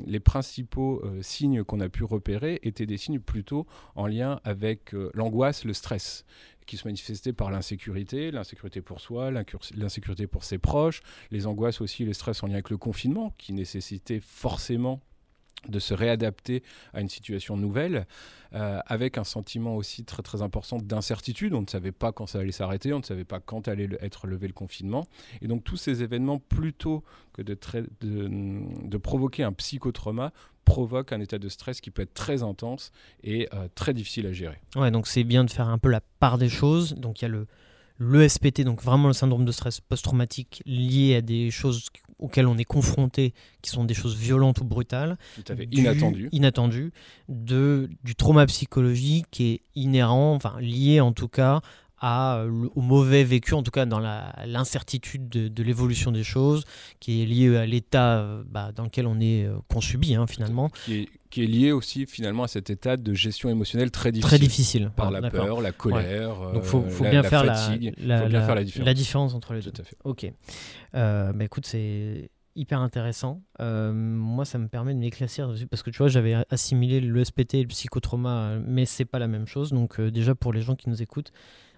les 0.07 0.21
principaux 0.21 1.03
signes 1.21 1.63
qu'on 1.63 1.81
a 1.81 1.89
pu 1.89 2.05
repérer 2.05 2.59
étaient 2.63 2.87
des 2.87 2.97
signes 2.97 3.21
plutôt 3.21 3.67
en 3.95 4.07
lien 4.07 4.41
avec 4.45 4.93
l'angoisse, 5.15 5.65
le 5.65 5.73
stress 5.73 6.25
qui 6.67 6.77
se 6.77 6.87
manifestaient 6.87 7.33
par 7.33 7.51
l'insécurité, 7.51 8.31
l'insécurité 8.31 8.81
pour 8.81 9.01
soi, 9.01 9.31
l'insécurité 9.31 10.27
pour 10.27 10.45
ses 10.45 10.59
proches, 10.59 11.03
les 11.31 11.47
angoisses 11.47 11.81
aussi, 11.81 12.05
les 12.05 12.15
stress 12.15 12.43
en 12.43 12.49
lien 12.49 12.55
avec 12.55 12.71
le 12.71 12.79
confinement, 12.79 13.33
qui 13.39 13.53
nécessitait 13.53 14.21
forcément 14.21 15.01
de 15.69 15.79
se 15.79 15.95
réadapter 15.95 16.63
à 16.93 17.01
une 17.01 17.09
situation 17.09 17.57
nouvelle, 17.57 18.07
euh, 18.55 18.79
avec 18.87 19.19
un 19.19 19.25
sentiment 19.25 19.77
aussi 19.77 20.05
très 20.05 20.23
très 20.23 20.43
important 20.43 20.79
d'incertitude. 20.79 21.55
On 21.55 21.63
ne 21.63 21.67
savait 21.67 21.93
pas 21.93 22.13
quand 22.13 22.27
ça 22.27 22.39
allait 22.39 22.53
s'arrêter, 22.53 22.93
on 22.93 23.01
ne 23.01 23.05
savait 23.05 23.25
pas 23.25 23.41
quand 23.41 23.69
allait 23.69 23.87
le, 23.87 24.03
être 24.05 24.27
levé 24.27 24.47
le 24.47 24.53
confinement. 24.53 25.07
Et 25.43 25.49
donc 25.49 25.65
tous 25.65 25.77
ces 25.77 26.03
événements, 26.03 26.39
plutôt 26.39 27.03
que 27.33 27.43
de, 27.43 28.97
provoquer 28.99 29.43
un 29.43 29.53
psychotrauma, 29.53 30.33
provoquent 30.65 31.13
un 31.13 31.21
état 31.21 31.39
de 31.39 31.49
stress 31.49 31.81
qui 31.81 31.91
peut 31.91 32.03
être 32.03 32.15
très 32.15 32.43
intense 32.43 32.93
et 33.23 33.49
euh, 33.53 33.69
très 33.75 33.95
difficile 33.95 34.27
à 34.27 34.33
gérer. 34.33 34.61
Ouais, 34.75 34.91
donc 34.91 35.07
c'est 35.07 35.25
bien 35.25 35.45
de 35.45 35.51
faire 35.51 35.69
un 35.69 35.79
peu 35.79 35.91
la 35.91 36.01
part 36.01 36.39
des 36.39 36.49
choses. 36.49 36.95
Donc 36.95 37.21
il 37.21 37.25
y 37.25 37.27
a 37.27 37.29
le 37.29 37.47
l'ESPT, 37.99 38.63
donc 38.63 38.83
vraiment 38.83 39.09
le 39.09 39.15
syndrome 39.15 39.45
de 39.45 39.53
stress 39.53 39.81
post-traumatique 39.81 40.63
lié 40.67 41.17
à 41.17 41.21
des 41.23 41.51
choses 41.51 41.89
auxquelles 42.19 42.47
on 42.47 42.57
est 42.57 42.65
confronté, 42.65 43.35
qui 43.63 43.71
sont 43.71 43.85
des 43.85 43.95
choses 43.95 44.17
violentes 44.17 44.61
ou 44.61 44.65
brutales. 44.65 45.19
Tout 45.35 45.53
à 45.53 45.57
fait, 45.57 45.69
inattendues. 46.33 46.93
De, 47.29 47.91
du 48.05 48.15
trauma 48.15 48.47
psychologique 48.47 49.27
qui 49.31 49.53
est 49.53 49.61
inhérent, 49.75 50.35
enfin 50.35 50.57
lié 50.61 51.01
en 51.01 51.13
tout 51.13 51.29
cas 51.29 51.61
à, 51.99 52.45
au 52.75 52.81
mauvais 52.81 53.25
vécu, 53.25 53.55
en 53.55 53.63
tout 53.63 53.71
cas 53.71 53.87
dans 53.87 54.01
l'incertitude 54.01 55.29
de, 55.29 55.49
de 55.49 55.63
l'évolution 55.63 56.13
des 56.13 56.25
choses, 56.25 56.65
qui 57.01 57.23
est 57.23 57.27
lié 57.27 57.57
à 57.57 57.67
l'état 57.67 58.43
bah, 58.47 58.73
dans 58.73 58.85
lequel 58.85 59.07
on 59.07 59.19
est 59.21 59.45
euh, 59.45 59.57
qu'on 59.69 59.81
subit 59.81 60.15
hein, 60.15 60.27
finalement. 60.27 60.71
Qui 60.85 60.95
est, 60.95 61.09
qui 61.31 61.43
est, 61.43 61.47
lié 61.47 61.73
aussi 61.73 62.07
finalement 62.07 62.45
à 62.45 62.49
cet 62.49 62.71
état 62.71 62.97
de 62.97 63.15
gestion 63.15 63.49
émotionnelle 63.49 63.91
très 63.91 64.13
difficile. 64.13 64.29
Très 64.29 64.39
difficile. 64.39 64.91
Par 64.95 65.11
la 65.11 65.31
peur, 65.31 65.61
la 65.61 65.73
colère, 65.73 66.41
ouais. 66.41 66.53
Donc 66.55 66.63
faut, 66.65 66.83
faut 66.83 67.05
la, 67.05 67.11
bien 67.11 67.23
la 67.23 67.29
faire 67.29 67.45
fatigue. 67.45 67.95
La, 67.99 68.23
faut 68.23 68.29
bien 68.29 68.43
faire 68.43 68.55
la 68.55 68.65
différence. 68.65 68.87
la 68.87 68.95
différence 68.95 69.35
entre 69.35 69.55
les 69.55 69.63
Tout 69.63 69.71
deux. 69.71 69.83
À 69.83 69.85
fait. 69.85 69.97
Ok. 70.05 70.33
Euh, 70.95 71.33
bah 71.33 71.45
écoute, 71.45 71.67
c'est 71.67 72.31
hyper 72.57 72.81
intéressant. 72.81 73.43
Euh, 73.61 73.93
moi, 73.93 74.45
ça 74.45 74.59
me 74.59 74.69
permet 74.69 74.95
de 74.95 74.99
m'éclaircir 74.99 75.53
parce 75.71 75.83
que 75.83 75.91
tu 75.91 75.99
vois, 75.99 76.09
j'avais 76.09 76.35
assimilé 76.51 77.01
le 77.01 77.25
SPT 77.25 77.55
et 77.55 77.63
le 77.63 77.69
psychotrauma, 77.69 78.59
mais 78.67 78.87
c'est 78.87 79.05
pas 79.05 79.19
la 79.19 79.29
même 79.29 79.47
chose. 79.47 79.73
Donc, 79.73 80.01
euh, 80.01 80.11
déjà 80.11 80.35
pour 80.35 80.53
les 80.53 80.63
gens 80.63 80.75
qui 80.75 80.89
nous 80.89 81.03
écoutent, 81.03 81.33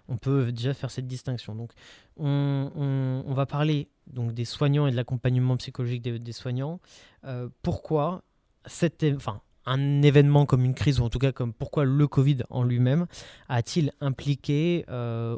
on 0.08 0.16
peut 0.16 0.52
déjà 0.52 0.74
faire 0.74 0.90
cette 0.90 1.06
distinction. 1.06 1.54
Donc, 1.54 1.72
on, 2.16 3.22
va 3.28 3.46
parler 3.46 3.88
donc 4.06 4.32
des 4.32 4.44
soignants 4.44 4.86
et 4.86 4.90
de 4.90 4.96
l'accompagnement 4.96 5.56
psychologique 5.56 6.02
des, 6.02 6.32
soignants. 6.32 6.80
Euh, 7.24 7.48
pourquoi 7.62 8.22
cette, 8.66 9.04
enfin, 9.14 9.40
un 9.66 10.02
événement 10.02 10.46
comme 10.46 10.64
une 10.64 10.74
crise, 10.74 10.98
ou 11.00 11.04
en 11.04 11.10
tout 11.10 11.18
cas 11.18 11.32
comme 11.32 11.52
pourquoi 11.52 11.84
le 11.84 12.06
Covid 12.08 12.38
en 12.50 12.64
lui-même 12.64 13.06
a-t-il 13.48 13.92
impliqué 14.00 14.84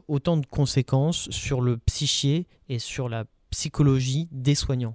autant 0.08 0.36
de 0.36 0.46
conséquences 0.46 1.28
sur 1.30 1.60
le 1.60 1.76
psyché 1.76 2.46
et 2.68 2.78
sur 2.78 3.08
la 3.08 3.24
psychologie 3.50 4.28
des 4.30 4.54
soignants? 4.54 4.94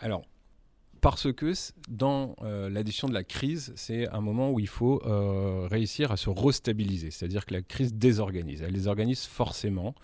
Alors, 0.00 0.24
parce 1.02 1.32
que 1.32 1.52
dans 1.88 2.36
euh, 2.42 2.70
l'addition 2.70 3.08
de 3.08 3.12
la 3.12 3.24
crise, 3.24 3.72
c'est 3.74 4.08
un 4.10 4.20
moment 4.20 4.52
où 4.52 4.60
il 4.60 4.68
faut 4.68 5.02
euh, 5.04 5.66
réussir 5.68 6.12
à 6.12 6.16
se 6.16 6.30
restabiliser, 6.30 7.10
c'est-à-dire 7.10 7.44
que 7.44 7.54
la 7.54 7.60
crise 7.60 7.92
désorganise, 7.92 8.62
elle 8.62 8.72
désorganise 8.72 9.24
forcément, 9.24 9.96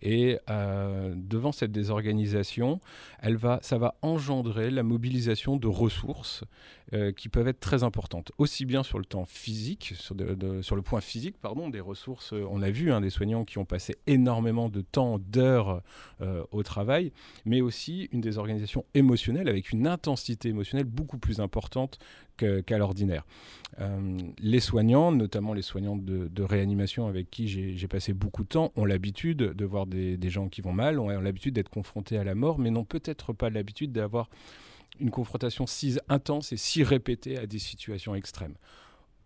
et 0.00 0.38
euh, 0.48 1.12
devant 1.14 1.52
cette 1.52 1.72
désorganisation, 1.72 2.80
elle 3.20 3.36
va, 3.36 3.58
ça 3.60 3.76
va 3.76 3.96
engendrer 4.00 4.70
la 4.70 4.82
mobilisation 4.82 5.56
de 5.56 5.68
ressources 5.68 6.42
qui 7.16 7.28
peuvent 7.28 7.48
être 7.48 7.58
très 7.58 7.82
importantes, 7.82 8.30
aussi 8.38 8.64
bien 8.64 8.84
sur 8.84 9.00
le 9.00 9.04
temps 9.04 9.24
physique, 9.24 9.94
sur, 9.96 10.14
sur 10.60 10.76
le 10.76 10.82
point 10.82 11.00
physique, 11.00 11.34
pardon, 11.36 11.68
des 11.68 11.80
ressources, 11.80 12.32
on 12.32 12.62
a 12.62 12.70
vu 12.70 12.92
hein, 12.92 13.00
des 13.00 13.10
soignants 13.10 13.44
qui 13.44 13.58
ont 13.58 13.64
passé 13.64 13.96
énormément 14.06 14.68
de 14.68 14.82
temps, 14.82 15.18
d'heures 15.18 15.82
au 16.52 16.62
travail, 16.62 17.10
mais 17.44 17.60
aussi 17.60 18.08
une 18.12 18.20
désorganisation 18.20 18.84
émotionnelle 18.94 19.48
avec 19.48 19.72
une 19.72 19.88
intensité 19.88 20.45
émotionnelle 20.48 20.86
beaucoup 20.86 21.18
plus 21.18 21.40
importante 21.40 21.98
qu'à 22.36 22.78
l'ordinaire. 22.78 23.24
Euh, 23.80 24.18
les 24.38 24.60
soignants, 24.60 25.12
notamment 25.12 25.54
les 25.54 25.62
soignants 25.62 25.96
de, 25.96 26.42
réanimation 26.42 27.06
avec 27.06 27.30
qui 27.30 27.48
j'ai 27.48 27.88
passé 27.88 28.12
beaucoup 28.12 28.42
de 28.42 28.48
temps, 28.48 28.72
ont 28.76 28.84
l'habitude 28.84 29.38
de 29.38 29.64
voir 29.64 29.86
des, 29.86 30.18
gens 30.30 30.48
qui 30.48 30.60
vont 30.60 30.72
mal, 30.72 30.98
ont, 30.98 31.08
l'habitude 31.08 31.54
d'être 31.54 31.70
confrontés 31.70 32.18
à 32.18 32.24
la 32.24 32.34
mort, 32.34 32.58
mais 32.58 32.70
n'ont 32.70 32.84
peut-être 32.84 33.32
pas 33.32 33.50
l'habitude 33.50 33.92
d'avoir 33.92 34.28
une 35.00 35.10
confrontation 35.10 35.66
si 35.66 35.98
intense 36.08 36.52
et 36.52 36.56
si 36.56 36.82
répétée 36.82 37.36
à 37.38 37.46
des 37.46 37.58
situations 37.58 38.14
extrêmes 38.14 38.54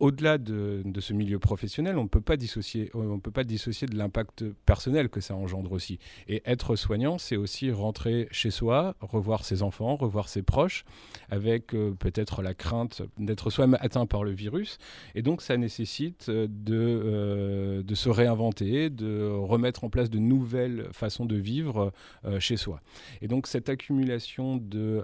au-delà 0.01 0.39
de, 0.39 0.83
ce 0.99 1.13
milieu 1.13 1.39
professionnel, 1.39 1.99
on 1.99 2.05
ne 2.05 2.09
peut 2.09 2.23
pas 2.23 2.37
dissocier, 2.37 2.91
on 2.95 3.21
peut 3.21 3.31
pas 3.31 3.45
dissocier 3.45 3.87
de 3.87 3.97
l'impact 3.97 4.45
personnel 4.65 5.11
que 5.11 5.21
ça 5.21 5.37
engendre 5.37 5.73
aussi. 5.73 5.99
Et 6.27 6.43
être 6.47 6.75
soignant, 6.75 7.19
c'est 7.19 7.37
aussi 7.37 7.71
rentrer 7.71 8.27
chez 8.31 8.51
soi, 8.51 8.97
revoir 9.01 9.45
ses 9.45 9.63
enfants, 9.63 9.97
revoir 9.97 10.29
ses 10.29 10.43
proches, 10.43 10.85
avec 11.29 11.75
euh, 11.75 11.93
peut-être 11.93 12.43
la 12.43 12.55
crainte 12.55 13.03
d'être 13.19 13.51
soi-même 13.51 13.79
atteint 13.81 14.07
par 14.07 14.25
le 14.25 14.33
virus. 14.33 14.79
Et 15.15 15.23
donc, 15.23 15.43
ça 15.43 15.57
nécessite 15.59 16.31
euh, 16.31 16.47
de, 16.49 16.75
euh, 16.75 17.83
de 17.83 17.95
se 17.95 18.09
réinventer, 18.09 18.89
de 18.89 19.29
remettre 19.31 19.85
en 19.85 19.91
place 19.91 20.09
de 20.09 20.19
nouvelles 20.19 20.89
façons 20.93 21.27
de 21.27 21.37
vivre 21.37 21.93
chez 22.39 22.57
soi. 22.57 22.81
Et 23.21 23.29
donc, 23.29 23.47
cette 23.47 23.69
accumulation 23.69 24.57
de 24.57 25.03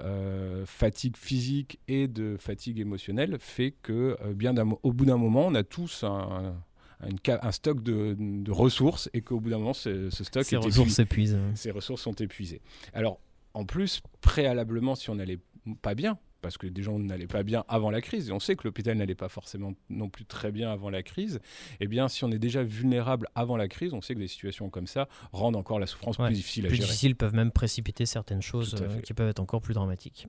fatigue 0.65 1.17
physique 1.17 1.79
et 1.89 2.09
de 2.09 2.37
fatigue 2.39 2.81
émotionnelle 2.81 3.37
fait 3.39 3.75
que 3.83 4.17
bien 4.33 4.55
d'un 4.55 4.67
au 4.87 4.93
bout 4.93 5.05
d'un 5.05 5.17
moment, 5.17 5.47
on 5.47 5.55
a 5.57 5.65
tous 5.65 6.05
un, 6.05 6.55
un, 7.01 7.53
stock 7.53 7.83
de, 7.83 8.51
ressources 8.51 9.11
et 9.13 9.21
qu'au 9.21 9.41
bout 9.41 9.51
d'un 9.51 9.59
moment, 9.59 9.73
ce, 9.73 10.11
stock 10.11 10.45
ces 10.45 10.57
ressources 10.57 10.93
s'épuisent. 10.95 11.39
Ces 11.55 11.73
ressources 11.73 12.03
sont 12.03 12.15
épuisées. 12.15 12.61
Alors, 12.95 13.19
en 13.53 13.65
plus, 13.65 14.01
préalablement, 14.21 14.95
si 14.95 15.11
on 15.11 15.17
n'allait 15.17 15.41
pas 15.83 15.97
bien, 15.97 16.19
parce 16.41 16.57
que 16.57 16.69
des 16.69 16.85
gens 16.85 17.01
n'allaient 17.01 17.27
pas 17.27 17.43
bien 17.43 17.65
avant 17.67 17.91
la 17.91 18.01
crise, 18.01 18.29
et 18.29 18.33
on 18.33 18.39
sait 18.39 18.55
que 18.55 18.63
l'hôpital 18.63 18.97
n'allait 18.97 19.17
pas 19.17 19.29
forcément 19.29 19.73
non 19.91 20.09
plus 20.09 20.25
très 20.25 20.53
bien 20.53 20.71
avant 20.71 20.91
la 20.91 21.03
crise, 21.03 21.41
eh 21.81 21.89
bien, 21.89 22.07
si 22.07 22.23
on 22.23 22.31
est 22.31 22.39
déjà 22.39 22.63
vulnérable 22.63 23.27
avant 23.35 23.57
la 23.57 23.67
crise, 23.67 23.93
on 23.93 24.01
sait 24.01 24.15
que 24.15 24.21
des 24.21 24.29
situations 24.29 24.71
comme 24.71 24.87
ça 24.87 25.09
rendent 25.33 25.57
encore 25.57 25.81
la 25.81 25.87
souffrance 25.87 26.17
plus 26.17 26.33
difficile 26.33 26.67
à 26.67 26.69
plus 26.69 26.77
gérer. 26.77 26.87
Plus 26.87 26.93
difficiles 26.93 27.17
peuvent 27.17 27.35
même 27.35 27.51
précipiter 27.51 28.07
certaines 28.07 28.43
choses 28.43 28.77
euh, 28.81 29.01
qui 29.01 29.15
peuvent 29.15 29.31
être 29.31 29.41
encore 29.41 29.63
plus 29.63 29.75
dramatiques. 29.75 30.29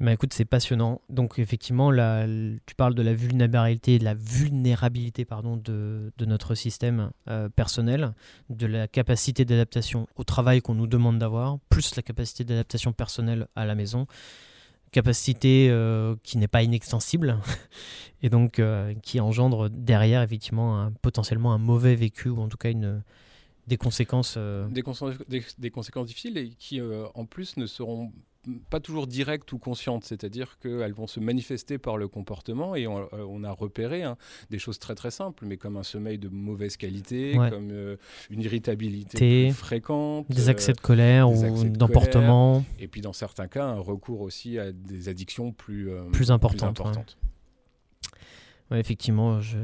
Mais 0.00 0.14
écoute, 0.14 0.32
c'est 0.32 0.44
passionnant. 0.44 1.00
Donc 1.08 1.38
effectivement, 1.38 1.90
tu 1.92 2.74
parles 2.76 2.94
de 2.94 3.02
la 3.02 3.14
vulnérabilité, 3.14 3.98
de 3.98 4.04
la 4.04 4.14
vulnérabilité 4.14 5.24
pardon, 5.24 5.56
de, 5.56 6.12
de 6.16 6.24
notre 6.24 6.54
système 6.54 7.10
euh, 7.28 7.48
personnel, 7.48 8.14
de 8.48 8.66
la 8.66 8.86
capacité 8.86 9.44
d'adaptation 9.44 10.06
au 10.16 10.24
travail 10.24 10.60
qu'on 10.60 10.74
nous 10.74 10.86
demande 10.86 11.18
d'avoir, 11.18 11.58
plus 11.68 11.96
la 11.96 12.02
capacité 12.02 12.44
d'adaptation 12.44 12.92
personnelle 12.92 13.48
à 13.56 13.66
la 13.66 13.74
maison, 13.74 14.06
capacité 14.92 15.68
euh, 15.68 16.14
qui 16.22 16.38
n'est 16.38 16.48
pas 16.48 16.62
inextensible 16.62 17.38
et 18.22 18.30
donc 18.30 18.60
euh, 18.60 18.94
qui 19.02 19.18
engendre 19.18 19.68
derrière 19.68 20.22
effectivement 20.22 20.92
potentiellement 21.02 21.52
un 21.52 21.58
mauvais 21.58 21.96
vécu 21.96 22.28
ou 22.28 22.40
en 22.40 22.48
tout 22.48 22.56
cas 22.56 22.70
une, 22.70 23.02
des 23.66 23.76
conséquences. 23.76 24.38
Des, 24.38 24.82
des, 25.28 25.44
des, 25.58 25.70
conséquences 25.70 26.06
difficiles 26.06 26.38
et 26.38 26.50
qui 26.50 26.80
en 27.14 27.26
plus 27.26 27.56
ne 27.56 27.66
seront 27.66 28.12
pas 28.70 28.80
toujours 28.80 29.06
directes 29.06 29.52
ou 29.52 29.58
conscientes, 29.58 30.04
c'est-à-dire 30.04 30.58
qu'elles 30.58 30.92
vont 30.92 31.06
se 31.06 31.20
manifester 31.20 31.78
par 31.78 31.96
le 31.96 32.08
comportement 32.08 32.74
et 32.74 32.86
on, 32.86 33.08
euh, 33.12 33.44
a 33.44 33.52
repéré 33.52 34.02
hein, 34.02 34.16
des 34.50 34.58
choses 34.58 34.78
très 34.78 34.94
très 34.94 35.10
simples, 35.10 35.44
mais 35.46 35.56
comme 35.56 35.76
un 35.76 35.82
sommeil 35.82 36.18
de 36.18 36.28
mauvaise 36.28 36.76
qualité, 36.76 37.34
comme 37.50 37.70
euh, 37.70 37.96
une 38.30 38.42
irritabilité 38.42 39.50
fréquente, 39.50 40.26
des 40.30 40.48
accès 40.48 40.72
de 40.72 40.80
colère 40.80 41.30
ou 41.30 41.64
d'emportement, 41.64 42.64
et 42.78 42.88
puis 42.88 43.00
dans 43.00 43.12
certains 43.12 43.48
cas 43.48 43.64
un 43.64 43.80
recours 43.80 44.20
aussi 44.20 44.58
à 44.58 44.72
des 44.72 45.08
addictions 45.08 45.52
plus, 45.52 45.90
euh, 45.90 46.04
plus 46.10 46.30
importantes. 46.30 47.16
effectivement, 48.72 49.40
je, 49.40 49.58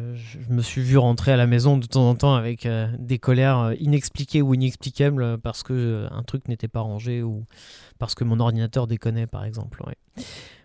me 0.49 0.63
suis 0.63 0.83
vu 0.83 0.99
rentrer 0.99 1.33
à 1.33 1.37
la 1.37 1.47
maison 1.47 1.77
de 1.77 1.87
temps 1.87 2.09
en 2.09 2.15
temps 2.15 2.35
avec 2.35 2.69
des 2.99 3.19
colères 3.19 3.75
inexpliquées 3.79 4.43
ou 4.43 4.55
inexplicables 4.55 5.39
parce 5.39 5.63
que 5.63 6.07
un 6.11 6.23
truc 6.23 6.49
n'était 6.49 6.69
pas 6.69 6.81
rangé 6.81 7.23
ou 7.23 7.45
parce 8.05 8.15
que 8.15 8.25
mon 8.25 8.39
ordinateur 8.39 8.87
déconnait, 8.87 9.27
par 9.27 9.47
exemple. 9.47 9.83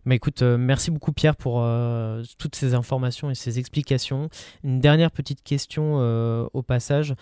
Mais 0.05 0.15
écoute, 0.15 0.41
euh, 0.41 0.57
merci 0.57 0.91
beaucoup 0.91 1.11
Pierre 1.11 1.35
pour 1.35 1.61
euh, 1.61 2.23
toutes 2.37 2.55
ces 2.55 2.73
informations 2.73 3.29
et 3.29 3.35
ces 3.35 3.59
explications. 3.59 4.29
Une 4.63 4.79
dernière 4.79 5.11
petite 5.11 5.43
question 5.43 5.97
euh, 5.99 6.47
au 6.53 6.63
passage. 6.63 7.13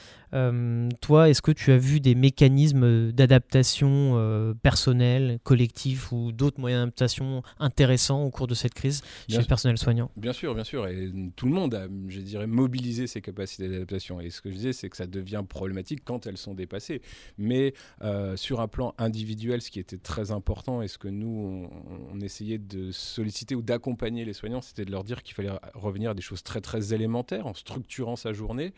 toi, 1.02 1.30
est-ce 1.30 1.42
que 1.42 1.52
tu 1.52 1.72
as 1.72 1.78
vu 1.78 2.00
des 2.00 2.16
mécanismes 2.16 3.12
d'adaptation 3.12 4.56
personnelle, 4.62 5.40
collectif 5.44 6.12
ou 6.12 6.32
d'autres 6.32 6.60
moyens 6.60 6.82
d'adaptation 6.82 7.44
intéressants 7.60 8.24
au 8.24 8.30
cours 8.30 8.48
de 8.48 8.54
cette 8.54 8.74
crise 8.74 9.02
chez 9.30 9.38
le 9.38 9.44
personnel 9.44 9.78
soignant? 9.78 10.12
Bien 10.16 10.34
sûr, 10.34 10.54
bien 10.54 10.64
sûr. 10.64 10.88
Et 10.88 11.12
tout 11.36 11.46
le 11.46 11.52
monde 11.52 11.74
a, 11.74 11.88
je 12.08 12.20
dirais, 12.20 12.48
mobilisé 12.48 13.08
ses 13.08 13.22
capacités 13.22 13.68
d'adaptation. 13.68 14.22
Et 14.22 14.30
ce 14.30 14.42
que 14.42 14.50
je 14.50 14.56
disais, 14.56 14.74
c'est 14.74 14.90
que 14.90 14.98
ça 14.98 15.08
devient 15.08 15.44
problématique 15.48 16.02
quand 16.06 16.28
elles 16.28 16.38
sont 16.38 16.54
dépassées. 16.54 17.02
Mais 17.38 17.74
sur 18.36 18.62
un 18.62 18.68
plan 18.68 18.94
individuel, 18.98 19.62
ce 19.62 19.72
qui 19.72 19.80
était 19.80 19.98
très 20.08 20.32
important 20.32 20.82
et 20.82 20.88
ce 20.88 20.98
que 20.98 21.10
nous, 21.10 21.70
on, 22.14 22.20
essayait 22.22 22.58
de 22.58 22.92
solliciter 22.92 23.54
ou 23.54 23.62
d'accompagner 23.62 24.26
les 24.26 24.34
soignants, 24.34 24.62
c'était 24.62 24.86
de 24.86 24.92
leur 24.92 25.04
dire 25.04 25.22
qu'il 25.22 25.36
fallait 25.36 25.52
revenir 25.76 26.12
à 26.12 26.14
des 26.14 26.22
choses 26.22 26.42
très 26.42 26.62
très 26.62 26.94
élémentaires 26.94 27.46
en 27.46 27.54
structurant 27.54 28.16
sa 28.16 28.34
journée. 28.34 28.74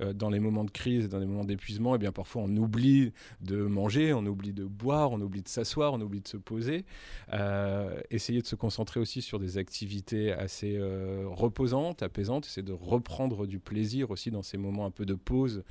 Euh, 0.00 0.12
dans 0.12 0.28
les 0.28 0.40
moments 0.40 0.64
de 0.64 0.70
crise, 0.70 1.08
dans 1.08 1.18
les 1.18 1.26
moments 1.26 1.44
d'épuisement, 1.44 1.94
et 1.94 1.98
bien 1.98 2.12
parfois 2.12 2.42
on 2.42 2.56
oublie 2.56 3.12
de 3.40 3.62
manger, 3.62 4.12
on 4.12 4.26
oublie 4.26 4.52
de 4.52 4.64
boire, 4.64 5.12
on 5.12 5.20
oublie 5.20 5.42
de 5.42 5.48
s'asseoir, 5.48 5.94
on 5.94 6.00
oublie 6.00 6.20
de 6.20 6.28
se 6.28 6.36
poser. 6.36 6.84
Euh, 7.32 8.00
essayer 8.10 8.42
de 8.42 8.46
se 8.46 8.56
concentrer 8.56 9.00
aussi 9.00 9.22
sur 9.22 9.38
des 9.38 9.58
activités 9.58 10.32
assez 10.32 10.76
euh, 10.76 11.24
reposantes, 11.28 12.02
apaisantes, 12.02 12.46
essayer 12.46 12.66
de 12.66 12.72
reprendre 12.72 13.46
du 13.46 13.60
plaisir 13.60 14.10
aussi 14.10 14.30
dans 14.30 14.42
ces 14.42 14.58
moments 14.58 14.84
un 14.84 14.90
peu 14.90 15.06
de 15.06 15.14
pause 15.14 15.62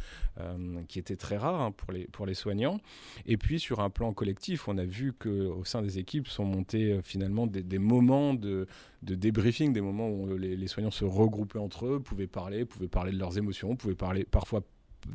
qui 0.87 0.97
étaient 0.97 1.15
très 1.15 1.37
rares 1.37 1.61
hein, 1.61 1.71
pour, 1.71 1.91
les, 1.91 2.05
pour 2.05 2.25
les 2.25 2.33
soignants. 2.33 2.79
Et 3.25 3.37
puis 3.37 3.59
sur 3.59 3.81
un 3.81 3.89
plan 3.89 4.13
collectif, 4.13 4.67
on 4.67 4.77
a 4.77 4.85
vu 4.91 5.13
qu'au 5.13 5.63
sein 5.63 5.81
des 5.81 5.97
équipes 5.99 6.27
sont 6.27 6.45
montés 6.45 6.99
finalement 7.03 7.47
des, 7.47 7.79
moments 7.79 8.33
de, 8.33 8.67
de 9.01 9.15
débriefing, 9.15 9.73
des 9.73 9.81
moments 9.81 10.09
où 10.09 10.37
les, 10.37 10.67
soignants 10.67 10.91
se 10.91 11.05
regroupaient 11.05 11.59
entre 11.59 11.87
eux, 11.87 11.99
pouvaient 11.99 12.27
parler, 12.27 12.65
pouvaient 12.65 12.87
parler 12.87 13.11
de 13.11 13.17
leurs 13.17 13.37
émotions, 13.37 13.75
pouvaient 13.75 13.95
parler 13.95 14.25
parfois 14.25 14.61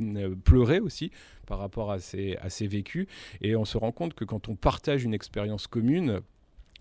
euh, 0.00 0.34
pleurer 0.34 0.80
aussi 0.80 1.10
par 1.46 1.58
rapport 1.58 1.92
à 1.92 1.98
ces, 1.98 2.36
à 2.40 2.50
ces 2.50 2.66
vécus. 2.66 3.06
Et 3.40 3.54
on 3.56 3.64
se 3.64 3.78
rend 3.78 3.92
compte 3.92 4.14
que 4.14 4.24
quand 4.24 4.48
on 4.48 4.56
partage 4.56 5.04
une 5.04 5.14
expérience 5.14 5.66
commune, 5.66 6.20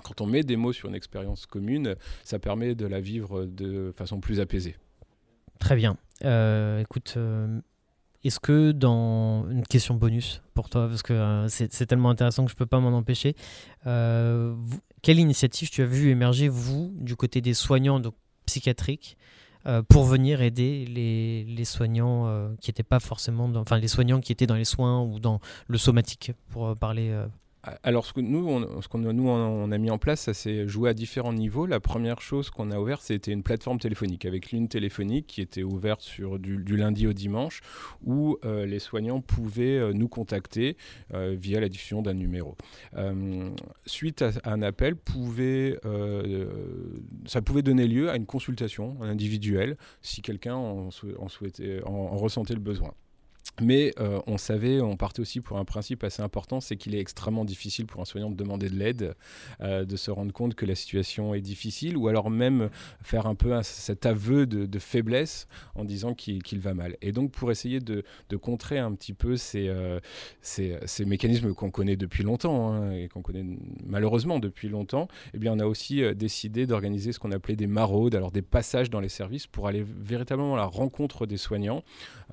quand 0.03 0.21
on 0.21 0.25
met 0.25 0.43
des 0.43 0.55
mots 0.55 0.73
sur 0.73 0.89
une 0.89 0.95
expérience 0.95 1.45
commune, 1.45 1.95
ça 2.23 2.39
permet 2.39 2.75
de 2.75 2.85
la 2.85 2.99
vivre 2.99 3.45
de 3.45 3.93
façon 3.95 4.19
plus 4.19 4.39
apaisée. 4.39 4.75
Très 5.59 5.75
bien. 5.75 5.97
Euh, 6.23 6.79
écoute, 6.79 7.13
euh, 7.17 7.59
est-ce 8.27 8.39
que 8.39 8.71
dans 8.71 9.49
une 9.49 9.63
question 9.63 9.95
bonus 9.95 10.41
pour 10.53 10.69
toi, 10.69 10.87
parce 10.87 11.03
que 11.03 11.45
c'est 11.49 11.85
tellement 11.85 12.09
intéressant 12.09 12.43
que 12.45 12.49
je 12.49 12.55
ne 12.55 12.59
peux 12.59 12.65
pas 12.65 12.79
m'en 12.79 12.95
empêcher, 12.97 13.35
quelle 13.83 15.19
initiative 15.19 15.69
tu 15.69 15.81
as 15.81 15.85
vu 15.85 16.09
émerger, 16.09 16.47
vous, 16.47 16.91
du 16.95 17.15
côté 17.15 17.41
des 17.41 17.53
soignants 17.53 18.01
psychiatriques, 18.45 19.17
euh, 19.67 19.81
pour 19.81 20.03
venir 20.03 20.41
aider 20.41 20.85
les, 20.85 21.65
soignants 21.65 22.27
euh, 22.27 22.49
qui 22.61 22.69
n'étaient 22.69 22.83
pas 22.83 22.99
forcément, 22.99 23.49
dans, 23.49 23.61
enfin 23.61 23.79
les 23.79 23.87
soignants 23.87 24.19
qui 24.19 24.31
étaient 24.31 24.45
dans 24.45 24.55
les 24.55 24.65
soins 24.65 25.01
ou 25.01 25.19
dans 25.19 25.39
le 25.67 25.77
somatique, 25.79 26.33
pour 26.49 26.67
euh, 26.67 26.75
parler 26.75 27.11
alors, 27.83 28.05
ce 28.05 28.13
que 28.13 28.21
nous, 28.21 28.47
on, 28.47 28.81
ce 28.81 28.87
qu'on 28.87 29.71
a 29.71 29.77
mis 29.77 29.89
en 29.89 29.97
place, 29.97 30.21
ça 30.21 30.33
s'est 30.33 30.67
joué 30.67 30.89
à 30.89 30.93
différents 30.93 31.33
niveaux. 31.33 31.65
La 31.65 31.79
première 31.79 32.21
chose 32.21 32.49
qu'on 32.49 32.71
a 32.71 32.79
ouverte, 32.79 33.01
c'était 33.01 33.31
une 33.31 33.43
plateforme 33.43 33.79
téléphonique 33.79 34.25
avec 34.25 34.51
ligne 34.51 34.67
téléphonique 34.67 35.27
qui 35.27 35.41
était 35.41 35.63
ouverte 35.63 36.01
sur 36.01 36.39
du, 36.39 36.57
lundi 36.77 37.07
au 37.07 37.13
dimanche, 37.13 37.61
où 38.03 38.37
euh, 38.45 38.65
les 38.65 38.79
soignants 38.79 39.21
pouvaient 39.21 39.77
euh, 39.77 39.93
nous 39.93 40.07
contacter 40.07 40.77
euh, 41.13 41.35
via 41.37 41.59
la 41.59 41.69
diffusion 41.69 42.01
d'un 42.01 42.13
numéro. 42.13 42.55
suite 43.85 44.21
à, 44.21 44.31
un 44.43 44.61
appel, 44.61 44.95
ça 47.25 47.41
pouvait 47.41 47.61
donner 47.61 47.87
lieu 47.87 48.09
à 48.09 48.15
une 48.15 48.25
consultation 48.25 48.97
individuelle 49.01 49.77
si 50.01 50.21
quelqu'un 50.21 50.89
souhaitait, 51.27 51.81
en 51.83 52.15
ressentait 52.15 52.53
le 52.53 52.59
besoin. 52.59 52.93
Mais 53.61 53.93
euh, 53.99 54.19
on 54.27 54.37
savait, 54.37 54.81
on 54.81 54.97
partait 54.97 55.21
aussi 55.21 55.39
pour 55.39 55.57
un 55.57 55.65
principe 55.65 56.03
assez 56.03 56.21
important, 56.21 56.59
c'est 56.59 56.75
qu'il 56.75 56.93
est 56.93 56.99
extrêmement 56.99 57.45
difficile 57.45 57.85
pour 57.85 58.01
un 58.01 58.05
soignant 58.05 58.29
de 58.29 58.35
demander 58.35 58.69
de 58.69 58.75
l'aide, 58.75 59.15
euh, 59.61 59.85
de 59.85 59.95
se 59.95 60.11
rendre 60.11 60.33
compte 60.33 60.55
que 60.55 60.65
la 60.65 60.75
situation 60.75 61.33
est 61.33 61.41
difficile, 61.41 61.95
ou 61.95 62.09
alors 62.09 62.29
même 62.29 62.69
faire 63.01 63.27
un 63.27 63.35
peu 63.35 63.57
cet 63.63 64.05
aveu 64.05 64.45
de, 64.45 64.79
faiblesse 64.79 65.47
en 65.75 65.85
disant 65.85 66.13
qu'il 66.13 66.59
va 66.59 66.73
mal. 66.73 66.97
Et 67.01 67.13
donc 67.13 67.31
pour 67.31 67.49
essayer 67.49 67.79
de, 67.79 68.03
contrer 68.41 68.77
un 68.77 68.93
petit 68.93 69.13
peu 69.13 69.37
ces, 69.37 69.69
euh, 69.69 69.99
ces, 70.41 71.05
mécanismes 71.05 71.53
qu'on 71.53 71.71
connaît 71.71 71.95
depuis 71.95 72.23
longtemps, 72.23 72.73
hein, 72.73 72.91
et 72.91 73.07
qu'on 73.07 73.21
connaît 73.21 73.45
malheureusement 73.85 74.39
depuis 74.39 74.67
longtemps, 74.67 75.07
eh 75.33 75.37
bien 75.37 75.53
on 75.53 75.59
a 75.59 75.65
aussi 75.65 76.03
décidé 76.13 76.67
d'organiser 76.67 77.13
ce 77.13 77.19
qu'on 77.19 77.31
appelait 77.31 77.55
des 77.55 77.67
maraudes, 77.67 78.15
alors 78.15 78.31
des 78.31 78.41
passages 78.41 78.89
dans 78.89 78.99
les 78.99 79.09
services 79.09 79.47
pour 79.47 79.67
aller 79.67 79.83
véritablement 79.83 80.55
à 80.55 80.57
la 80.57 80.65
rencontre 80.65 81.25
des 81.25 81.37
soignants 81.37 81.83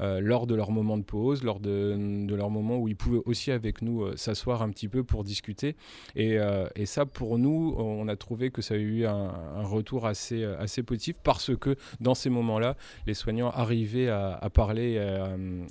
lors 0.01 0.49
de 0.49 0.57
leur 0.57 0.73
moment 0.73 0.99
de 0.99 1.05
lors 1.43 1.61
de, 1.61 2.27
leur 2.35 2.51
moment 2.51 2.79
où 2.79 2.89
ils 2.89 2.97
pouvaient 2.97 3.23
aussi 3.25 3.51
avec 3.51 3.83
nous 3.83 4.03
euh, 4.03 4.17
s'asseoir 4.17 4.63
un 4.63 4.71
petit 4.71 4.89
peu 4.89 5.05
pour 5.05 5.25
discuter. 5.25 5.77
Et, 6.17 6.39
euh, 6.39 6.67
et, 6.75 6.87
ça, 6.87 7.07
pour 7.07 7.39
nous, 7.39 7.75
on 7.77 8.09
a 8.09 8.17
trouvé 8.17 8.51
que 8.51 8.63
ça 8.63 8.75
a 8.75 8.79
eu 8.79 9.07
un, 9.07 9.33
retour 9.63 10.07
assez, 10.07 10.43
euh, 10.43 10.59
assez 10.59 10.83
positif 10.83 11.17
parce 11.23 11.57
que 11.57 11.77
dans 12.01 12.15
ces 12.15 12.31
moments-là, 12.31 12.77
les 13.07 13.15
soignants 13.15 13.51
arrivaient 13.51 14.09
à, 14.09 14.49
parler 14.53 14.93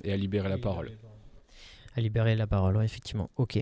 et 0.04 0.12
à, 0.12 0.16
libérer 0.16 0.48
la 0.48 0.58
parole 0.58 0.90
à 1.94 2.00
libérer 2.00 2.34
la 2.36 2.46
parole, 2.46 2.82
effectivement. 2.82 3.28
Ok. 3.36 3.60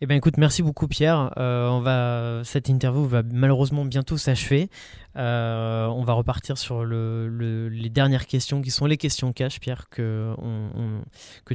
Eh 0.00 0.06
bien, 0.06 0.16
écoute, 0.16 0.38
merci 0.38 0.60
beaucoup, 0.60 0.88
Pierre. 0.88 1.32
on 1.36 1.80
va, 1.80 2.42
cette 2.42 2.68
interview 2.68 3.04
va 3.04 3.22
malheureusement 3.22 3.84
bientôt 3.84 4.16
s'achever. 4.16 4.68
Euh, 5.16 5.86
on 5.86 6.02
va 6.02 6.12
repartir 6.12 6.58
sur 6.58 6.84
les 6.84 7.90
dernières 7.90 8.26
questions 8.26 8.62
qui 8.62 8.70
sont 8.70 8.86
les 8.86 8.96
questions 8.96 9.32
cash, 9.32 9.60
Pierre, 9.60 9.88
que, 9.88 10.34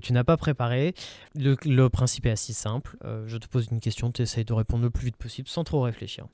tu 0.01 0.13
n'as 0.13 0.23
pas 0.23 0.37
préparées. 0.37 0.93
Le, 1.35 1.87
principe 1.87 2.25
est 2.25 2.31
assez 2.31 2.53
simple. 2.53 2.97
Euh, 3.05 3.23
je 3.27 3.37
te 3.37 3.47
pose 3.47 3.67
une 3.71 3.79
question, 3.79 4.11
tu 4.11 4.21
essayes 4.21 4.45
de 4.45 4.53
répondre 4.53 4.83
le 4.83 4.89
plus 4.89 5.05
vite 5.05 5.17
possible 5.17 5.47
sans 5.47 5.63
trop 5.63 5.81
réfléchir. 5.81 6.25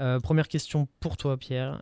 Euh, 0.00 0.20
première 0.20 0.48
question 0.48 0.88
pour 1.00 1.16
toi, 1.16 1.36
Pierre. 1.36 1.80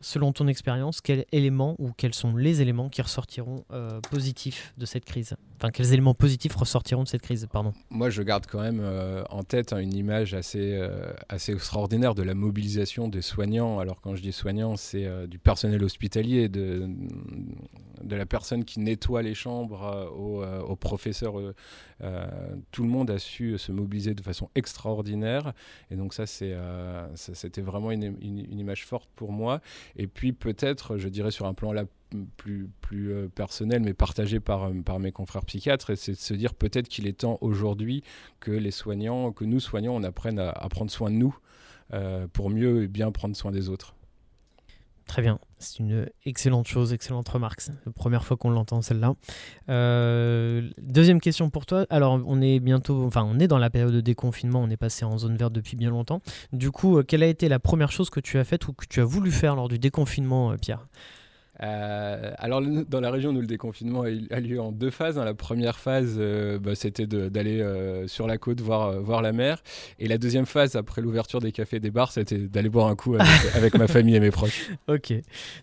selon 0.00 0.32
ton 0.32 0.48
expérience, 0.48 1.00
quels 1.00 1.24
éléments 1.32 1.76
ou 1.78 1.92
quels 1.92 2.14
sont 2.14 2.34
les 2.36 2.62
éléments 2.62 2.88
qui 2.88 3.02
ressortiront 3.02 3.64
positifs 4.10 4.72
de 4.78 4.86
cette 4.86 5.04
crise? 5.04 5.36
Enfin, 5.56 5.70
quels 5.70 5.92
éléments 5.92 6.14
positifs 6.14 6.54
ressortiront 6.54 7.04
de 7.04 7.08
cette 7.08 7.22
crise 7.22 7.46
pardon? 7.52 7.72
Moi, 7.90 8.10
je 8.10 8.22
garde 8.22 8.46
quand 8.46 8.60
même 8.60 8.82
en 9.30 9.42
tête 9.42 9.72
hein, 9.72 9.78
une 9.78 9.94
image 9.94 10.34
assez, 10.34 10.80
assez 11.28 11.52
extraordinaire 11.52 12.14
de 12.14 12.22
la 12.22 12.34
mobilisation 12.34 13.08
des 13.08 13.22
soignants. 13.22 13.78
Alors, 13.78 14.00
quand 14.00 14.13
je 14.14 14.22
dis 14.22 14.32
soignants, 14.32 14.76
c'est 14.76 15.06
euh, 15.06 15.26
du 15.26 15.38
personnel 15.38 15.82
hospitalier, 15.82 16.48
de, 16.48 16.88
la 18.08 18.26
personne 18.26 18.64
qui 18.64 18.80
nettoie 18.80 19.22
les 19.22 19.34
chambres 19.34 19.84
euh, 19.84 20.08
au, 20.10 20.42
euh, 20.42 20.60
au, 20.60 20.76
professeur. 20.76 21.34
tout 22.70 22.82
le 22.82 22.88
monde 22.88 23.10
a 23.10 23.18
su 23.18 23.58
se 23.58 23.72
mobiliser 23.72 24.14
de 24.14 24.22
façon 24.22 24.50
extraordinaire. 24.54 25.52
Et 25.90 25.96
donc 25.96 26.14
ça, 26.14 26.26
c'était 26.26 27.60
vraiment 27.62 27.90
une, 27.90 28.14
image 28.20 28.84
forte 28.84 29.08
pour 29.16 29.32
moi. 29.32 29.60
Et 29.96 30.06
puis 30.06 30.32
peut-être, 30.32 30.98
je 30.98 31.08
dirais 31.08 31.30
sur 31.30 31.46
un 31.46 31.54
plan 31.54 31.72
là 31.72 31.84
plus, 32.36 32.68
personnel, 33.34 33.82
mais 33.82 33.94
partagé 33.94 34.38
par, 34.38 34.70
mes 34.70 35.12
confrères 35.12 35.44
psychiatres, 35.44 35.96
c'est 35.96 36.12
de 36.12 36.16
se 36.16 36.34
dire 36.34 36.54
peut-être 36.54 36.88
qu'il 36.88 37.06
est 37.06 37.18
temps 37.20 37.38
aujourd'hui 37.40 38.02
que 38.40 38.52
les 38.52 38.70
soignants, 38.70 39.32
que 39.32 39.44
nous 39.44 39.60
soignants, 39.60 39.94
on 39.94 40.02
apprenne 40.04 40.38
à 40.38 40.68
prendre 40.68 40.90
soin 40.90 41.10
de 41.10 41.16
nous 41.16 41.36
pour 42.32 42.50
mieux 42.50 42.84
et 42.84 42.88
bien 42.88 43.10
prendre 43.12 43.36
soin 43.36 43.50
des 43.50 43.68
autres. 43.68 43.94
Très 45.06 45.20
bien, 45.20 45.38
c'est 45.58 45.80
une 45.80 46.08
excellente 46.24 46.66
chose, 46.66 46.94
excellente 46.94 47.28
remarque. 47.28 47.60
C'est 47.60 47.72
la 47.84 47.92
première 47.92 48.24
fois 48.24 48.38
qu'on 48.38 48.50
l'entend 48.50 48.80
celle-là. 48.80 49.14
Euh, 49.68 50.70
deuxième 50.80 51.20
question 51.20 51.50
pour 51.50 51.66
toi. 51.66 51.86
Alors, 51.90 52.20
on 52.26 52.40
est 52.40 52.58
bientôt, 52.58 53.04
enfin, 53.04 53.22
on 53.22 53.38
est 53.38 53.46
dans 53.46 53.58
la 53.58 53.68
période 53.68 53.92
de 53.92 54.00
déconfinement. 54.00 54.62
On 54.62 54.70
est 54.70 54.78
passé 54.78 55.04
en 55.04 55.18
zone 55.18 55.36
verte 55.36 55.52
depuis 55.52 55.76
bien 55.76 55.90
longtemps. 55.90 56.22
Du 56.52 56.70
coup, 56.70 56.98
euh, 56.98 57.02
quelle 57.02 57.22
a 57.22 57.26
été 57.26 57.48
la 57.48 57.58
première 57.58 57.92
chose 57.92 58.08
que 58.08 58.20
tu 58.20 58.38
as 58.38 58.44
faite 58.44 58.66
ou 58.66 58.72
que 58.72 58.86
tu 58.88 59.00
as 59.00 59.04
voulu 59.04 59.30
faire 59.30 59.56
lors 59.56 59.68
du 59.68 59.78
déconfinement, 59.78 60.52
euh, 60.52 60.56
Pierre? 60.56 60.86
Euh, 61.62 62.32
alors, 62.38 62.60
dans 62.62 63.00
la 63.00 63.10
région, 63.10 63.32
nous, 63.32 63.40
le 63.40 63.46
déconfinement 63.46 64.02
a 64.02 64.40
lieu 64.40 64.60
en 64.60 64.72
deux 64.72 64.90
phases. 64.90 65.18
Hein. 65.18 65.24
La 65.24 65.34
première 65.34 65.78
phase, 65.78 66.16
euh, 66.18 66.58
bah, 66.58 66.74
c'était 66.74 67.06
d'aller 67.06 67.60
euh, 67.60 68.08
sur 68.08 68.26
la 68.26 68.38
côte 68.38 68.60
voir, 68.60 69.00
voir 69.00 69.22
la 69.22 69.32
mer. 69.32 69.62
Et 69.98 70.08
la 70.08 70.18
deuxième 70.18 70.46
phase, 70.46 70.76
après 70.76 71.02
l'ouverture 71.02 71.40
des 71.40 71.52
cafés 71.52 71.76
et 71.76 71.80
des 71.80 71.90
bars, 71.90 72.12
c'était 72.12 72.38
d'aller 72.38 72.68
boire 72.68 72.88
un 72.88 72.96
coup 72.96 73.14
avec, 73.14 73.26
avec, 73.54 73.74
ma 73.78 73.86
famille 73.86 74.16
et 74.16 74.20
mes 74.20 74.30
proches. 74.30 74.70
Ok, 74.88 75.12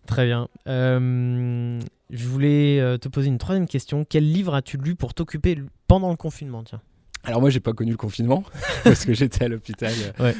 très 0.06 0.26
bien. 0.26 0.48
je 0.66 2.28
voulais 2.28 2.98
te 3.00 3.08
poser 3.08 3.28
une 3.28 3.38
troisième 3.38 3.68
question. 3.68 4.06
Quel 4.08 4.32
livre 4.32 4.56
as-tu 4.56 4.78
lu 4.78 4.96
pour 4.96 5.14
t'occuper 5.14 5.58
pendant 5.88 6.10
le 6.10 6.18
confinement 6.18 6.64
tiens? 6.64 6.82
Alors 7.24 7.42
moi 7.42 7.50
j'ai 7.50 7.60
pas 7.60 7.74
connu 7.74 7.92
le 7.92 7.98
confinement 7.98 8.44
parce 8.84 9.06
que 9.06 9.14
j'étais 9.14 9.46
à 9.46 9.48
l'hôpital 9.48 9.94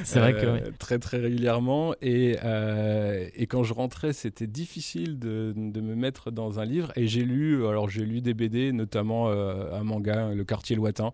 c'est 0.04 0.20
vrai 0.20 0.34
que, 0.34 0.46
euh, 0.46 0.60
très 0.80 1.00
très 1.00 1.18
régulièrement. 1.18 1.94
Et, 2.02 2.38
euh, 2.44 3.28
et 3.36 3.48
quand 3.48 3.64
je 3.64 3.74
rentrais 3.74 4.14
c'était 4.14 4.48
difficile 4.48 5.20
de, 5.20 5.54
de, 5.56 5.82
me 5.82 5.96
mettre 5.96 6.32
dans 6.32 6.60
un 6.60 6.66
livre. 6.66 6.92
Et 6.96 7.08
j'ai 7.08 7.24
lu 7.24 7.66
alors 7.68 7.90
j'ai 7.90 8.06
lu 8.06 8.22
des 8.22 8.34
BD 8.34 8.72
notamment 8.72 9.30
euh, 9.30 9.74
un 9.74 9.84
manga 9.84 10.34
Le 10.34 10.44
Quartier 10.44 10.76
Lointain 10.76 11.14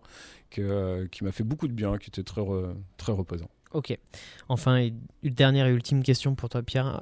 que, 0.49 1.06
qui 1.12 1.23
m'a 1.23 1.32
fait 1.32 1.43
beaucoup 1.43 1.67
de 1.67 1.73
bien 1.73 1.97
qui 1.97 2.10
était 2.10 2.23
très 2.23 2.41
très 2.97 3.12
reposant. 3.12 3.49
Ok. 3.78 3.96
Enfin, 4.50 4.90
une 5.22 5.34
dernière 5.34 5.68
et 5.68 5.70
ultime 5.70 6.02
question 6.02 6.34
pour 6.34 6.50
toi, 6.50 6.63
Pierre. 6.63 7.00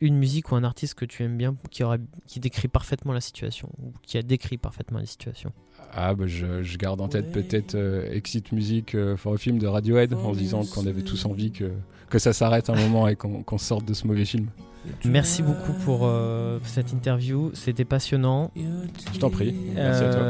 une 0.00 0.16
musique 0.16 0.50
ou 0.50 0.56
un 0.56 0.64
artiste 0.64 0.94
que 0.94 1.04
tu 1.04 1.22
aimes 1.22 1.36
bien 1.36 1.54
qui, 1.70 1.84
aura, 1.84 1.96
qui 2.26 2.40
décrit 2.40 2.66
parfaitement 2.66 3.12
la 3.12 3.20
situation 3.20 3.68
ou 3.80 3.92
qui 4.02 4.18
a 4.18 4.22
décrit 4.22 4.58
parfaitement 4.58 4.98
la 4.98 5.06
situation? 5.06 5.52
Ah, 5.92 6.12
bah 6.14 6.26
je, 6.26 6.64
je, 6.64 6.76
garde 6.76 7.00
en 7.00 7.06
tête 7.06 7.30
peut-être 7.30 7.76
euh, 7.76 8.10
Exit 8.10 8.50
Music 8.50 8.96
euh, 8.96 9.16
for 9.16 9.34
a 9.34 9.38
film 9.38 9.60
de 9.60 9.68
Radiohead 9.68 10.12
en 10.12 10.34
se 10.34 10.38
disant 10.38 10.64
qu'on 10.64 10.86
avait 10.86 11.02
tous 11.02 11.24
envie 11.24 11.52
que, 11.52 11.70
que 12.10 12.18
ça 12.18 12.32
s'arrête 12.32 12.68
un 12.68 12.74
moment 12.74 13.06
et 13.06 13.14
qu'on 13.14 13.58
sorte 13.58 13.84
de 13.84 13.94
ce 13.94 14.08
mauvais 14.08 14.24
film. 14.24 14.48
Merci 15.04 15.42
beaucoup 15.42 15.72
pour 15.84 16.00
euh, 16.02 16.58
cette 16.64 16.92
interview, 16.92 17.50
c'était 17.54 17.84
passionnant. 17.84 18.50
Je 18.56 19.18
t'en 19.18 19.30
prie, 19.30 19.54
merci 19.74 20.04
à 20.04 20.12
toi. 20.12 20.22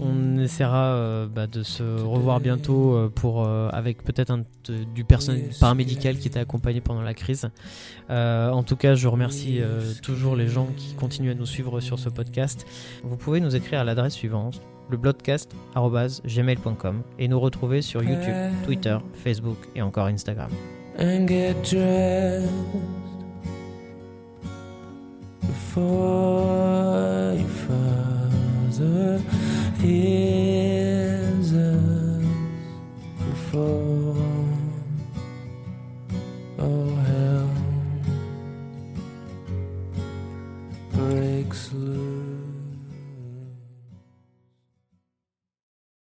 On 0.00 0.38
essaiera 0.38 1.26
bah, 1.26 1.46
de 1.46 1.62
se 1.62 1.82
revoir 1.82 2.40
bientôt 2.40 3.10
pour, 3.14 3.46
avec 3.46 4.02
peut-être 4.02 4.38
du 4.94 5.04
personnel 5.04 5.50
paramédical 5.60 6.16
qui 6.18 6.28
était 6.28 6.40
accompagné 6.40 6.80
pendant 6.80 7.02
la 7.02 7.14
crise. 7.14 7.50
en 8.08 8.62
tout 8.62 8.76
cas, 8.76 8.94
je 8.94 9.08
remercie 9.08 9.60
toujours 10.02 10.36
les 10.36 10.48
gens 10.48 10.68
qui 10.76 10.94
continuent 10.94 11.32
à 11.32 11.34
nous 11.34 11.46
suivre 11.46 11.80
sur 11.80 11.98
ce 11.98 12.08
podcast. 12.08 12.66
Vous 13.04 13.16
pouvez 13.16 13.40
nous 13.40 13.56
écrire 13.56 13.80
à 13.80 13.84
l'adresse 13.84 14.14
suivante 14.14 14.60
le 14.92 14.98
et 17.18 17.28
nous 17.28 17.40
retrouver 17.40 17.82
sur 17.82 18.02
YouTube, 18.02 18.34
Twitter, 18.64 18.98
Facebook 19.14 19.56
et 19.74 19.82
encore 19.82 20.06
Instagram. 20.06 20.50
for 25.74 27.34
your 27.34 27.48
father 27.48 29.22
is 29.82 31.54
us 31.54 32.24
before. 33.18 33.91